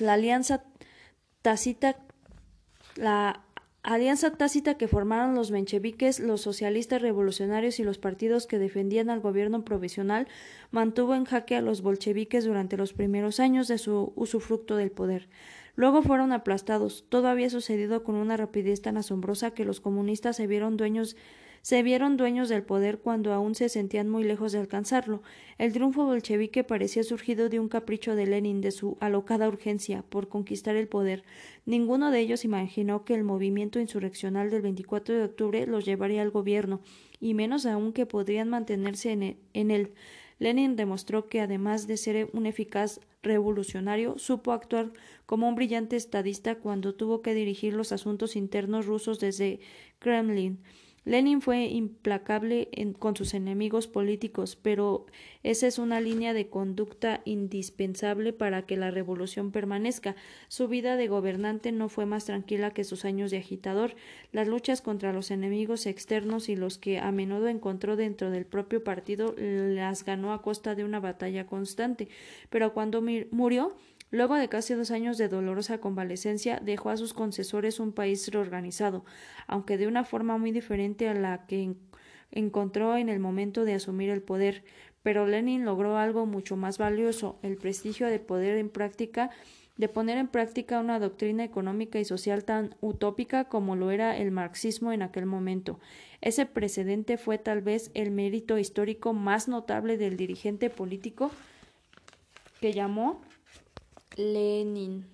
La 0.00 0.12
alianza 0.12 0.62
tácita 1.42 1.96
la 2.94 3.40
alianza 3.84 4.30
tácita 4.30 4.74
que 4.74 4.88
formaron 4.88 5.34
los 5.34 5.50
mencheviques, 5.50 6.18
los 6.18 6.40
socialistas 6.40 7.02
revolucionarios 7.02 7.78
y 7.78 7.84
los 7.84 7.98
partidos 7.98 8.46
que 8.46 8.58
defendían 8.58 9.10
al 9.10 9.20
gobierno 9.20 9.62
provisional 9.62 10.26
mantuvo 10.70 11.14
en 11.14 11.26
jaque 11.26 11.54
a 11.54 11.60
los 11.60 11.82
bolcheviques 11.82 12.46
durante 12.46 12.78
los 12.78 12.94
primeros 12.94 13.40
años 13.40 13.68
de 13.68 13.76
su 13.76 14.12
usufructo 14.16 14.76
del 14.76 14.90
poder. 14.90 15.28
Luego 15.76 16.02
fueron 16.02 16.32
aplastados. 16.32 17.04
Todo 17.08 17.28
había 17.28 17.50
sucedido 17.50 18.04
con 18.04 18.14
una 18.14 18.36
rapidez 18.38 18.80
tan 18.80 18.96
asombrosa 18.96 19.50
que 19.50 19.66
los 19.66 19.80
comunistas 19.80 20.36
se 20.36 20.46
vieron 20.46 20.76
dueños 20.78 21.16
se 21.64 21.82
vieron 21.82 22.18
dueños 22.18 22.50
del 22.50 22.62
poder 22.62 22.98
cuando 22.98 23.32
aún 23.32 23.54
se 23.54 23.70
sentían 23.70 24.10
muy 24.10 24.22
lejos 24.22 24.52
de 24.52 24.58
alcanzarlo. 24.58 25.22
El 25.56 25.72
triunfo 25.72 26.04
bolchevique 26.04 26.62
parecía 26.62 27.02
surgido 27.04 27.48
de 27.48 27.58
un 27.58 27.70
capricho 27.70 28.14
de 28.14 28.26
Lenin, 28.26 28.60
de 28.60 28.70
su 28.70 28.98
alocada 29.00 29.48
urgencia 29.48 30.04
por 30.10 30.28
conquistar 30.28 30.76
el 30.76 30.88
poder. 30.88 31.24
Ninguno 31.64 32.10
de 32.10 32.20
ellos 32.20 32.44
imaginó 32.44 33.06
que 33.06 33.14
el 33.14 33.24
movimiento 33.24 33.80
insurreccional 33.80 34.50
del 34.50 34.60
24 34.60 35.14
de 35.14 35.24
octubre 35.24 35.66
los 35.66 35.86
llevaría 35.86 36.20
al 36.20 36.30
gobierno, 36.30 36.82
y 37.18 37.32
menos 37.32 37.64
aún 37.64 37.94
que 37.94 38.04
podrían 38.04 38.50
mantenerse 38.50 39.12
en 39.12 39.22
e-, 39.22 39.38
él. 39.54 39.94
Lenin 40.38 40.76
demostró 40.76 41.28
que, 41.30 41.40
además 41.40 41.86
de 41.86 41.96
ser 41.96 42.28
un 42.34 42.44
eficaz 42.44 43.00
revolucionario, 43.22 44.18
supo 44.18 44.52
actuar 44.52 44.92
como 45.24 45.48
un 45.48 45.54
brillante 45.54 45.96
estadista 45.96 46.56
cuando 46.56 46.94
tuvo 46.94 47.22
que 47.22 47.32
dirigir 47.32 47.72
los 47.72 47.90
asuntos 47.90 48.36
internos 48.36 48.84
rusos 48.84 49.18
desde 49.18 49.60
Kremlin. 49.98 50.58
Lenin 51.06 51.42
fue 51.42 51.66
implacable 51.66 52.70
con 52.98 53.14
sus 53.14 53.34
enemigos 53.34 53.86
políticos, 53.86 54.56
pero 54.60 55.04
esa 55.42 55.66
es 55.66 55.78
una 55.78 56.00
línea 56.00 56.32
de 56.32 56.48
conducta 56.48 57.20
indispensable 57.26 58.32
para 58.32 58.62
que 58.64 58.78
la 58.78 58.90
revolución 58.90 59.50
permanezca. 59.52 60.16
Su 60.48 60.66
vida 60.66 60.96
de 60.96 61.08
gobernante 61.08 61.72
no 61.72 61.90
fue 61.90 62.06
más 62.06 62.24
tranquila 62.24 62.70
que 62.70 62.84
sus 62.84 63.04
años 63.04 63.30
de 63.30 63.36
agitador. 63.36 63.96
Las 64.32 64.48
luchas 64.48 64.80
contra 64.80 65.12
los 65.12 65.30
enemigos 65.30 65.84
externos 65.84 66.48
y 66.48 66.56
los 66.56 66.78
que 66.78 66.98
a 66.98 67.12
menudo 67.12 67.48
encontró 67.48 67.96
dentro 67.96 68.30
del 68.30 68.46
propio 68.46 68.82
partido 68.82 69.34
las 69.36 70.04
ganó 70.04 70.32
a 70.32 70.40
costa 70.40 70.74
de 70.74 70.84
una 70.84 71.00
batalla 71.00 71.46
constante. 71.46 72.08
Pero 72.48 72.72
cuando 72.72 73.02
murió, 73.30 73.76
Luego 74.14 74.36
de 74.36 74.48
casi 74.48 74.74
dos 74.74 74.92
años 74.92 75.18
de 75.18 75.26
dolorosa 75.26 75.78
convalecencia, 75.78 76.60
dejó 76.62 76.90
a 76.90 76.96
sus 76.96 77.12
concesores 77.12 77.80
un 77.80 77.90
país 77.90 78.30
reorganizado, 78.30 79.04
aunque 79.48 79.76
de 79.76 79.88
una 79.88 80.04
forma 80.04 80.38
muy 80.38 80.52
diferente 80.52 81.08
a 81.08 81.14
la 81.14 81.48
que 81.48 81.74
encontró 82.30 82.96
en 82.96 83.08
el 83.08 83.18
momento 83.18 83.64
de 83.64 83.74
asumir 83.74 84.10
el 84.10 84.22
poder. 84.22 84.62
Pero 85.02 85.26
Lenin 85.26 85.64
logró 85.64 85.98
algo 85.98 86.26
mucho 86.26 86.54
más 86.54 86.78
valioso, 86.78 87.40
el 87.42 87.56
prestigio 87.56 88.06
de 88.06 88.20
poder 88.20 88.56
en 88.56 88.68
práctica 88.68 89.30
de 89.78 89.88
poner 89.88 90.16
en 90.18 90.28
práctica 90.28 90.78
una 90.78 91.00
doctrina 91.00 91.42
económica 91.42 91.98
y 91.98 92.04
social 92.04 92.44
tan 92.44 92.76
utópica 92.80 93.48
como 93.48 93.74
lo 93.74 93.90
era 93.90 94.16
el 94.16 94.30
marxismo 94.30 94.92
en 94.92 95.02
aquel 95.02 95.26
momento. 95.26 95.80
Ese 96.20 96.46
precedente 96.46 97.18
fue 97.18 97.38
tal 97.38 97.62
vez 97.62 97.90
el 97.94 98.12
mérito 98.12 98.58
histórico 98.58 99.12
más 99.12 99.48
notable 99.48 99.98
del 99.98 100.16
dirigente 100.16 100.70
político 100.70 101.32
que 102.60 102.72
llamó 102.72 103.20
Lenin. 104.16 105.06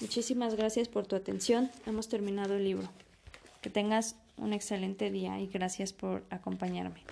Muchísimas 0.00 0.54
gracias 0.54 0.88
por 0.88 1.06
tu 1.06 1.16
atención. 1.16 1.70
Hemos 1.86 2.08
terminado 2.08 2.56
el 2.56 2.64
libro. 2.64 2.88
Que 3.60 3.70
tengas 3.70 4.16
un 4.36 4.52
excelente 4.52 5.10
día 5.10 5.40
y 5.40 5.46
gracias 5.46 5.92
por 5.92 6.24
acompañarme. 6.30 7.04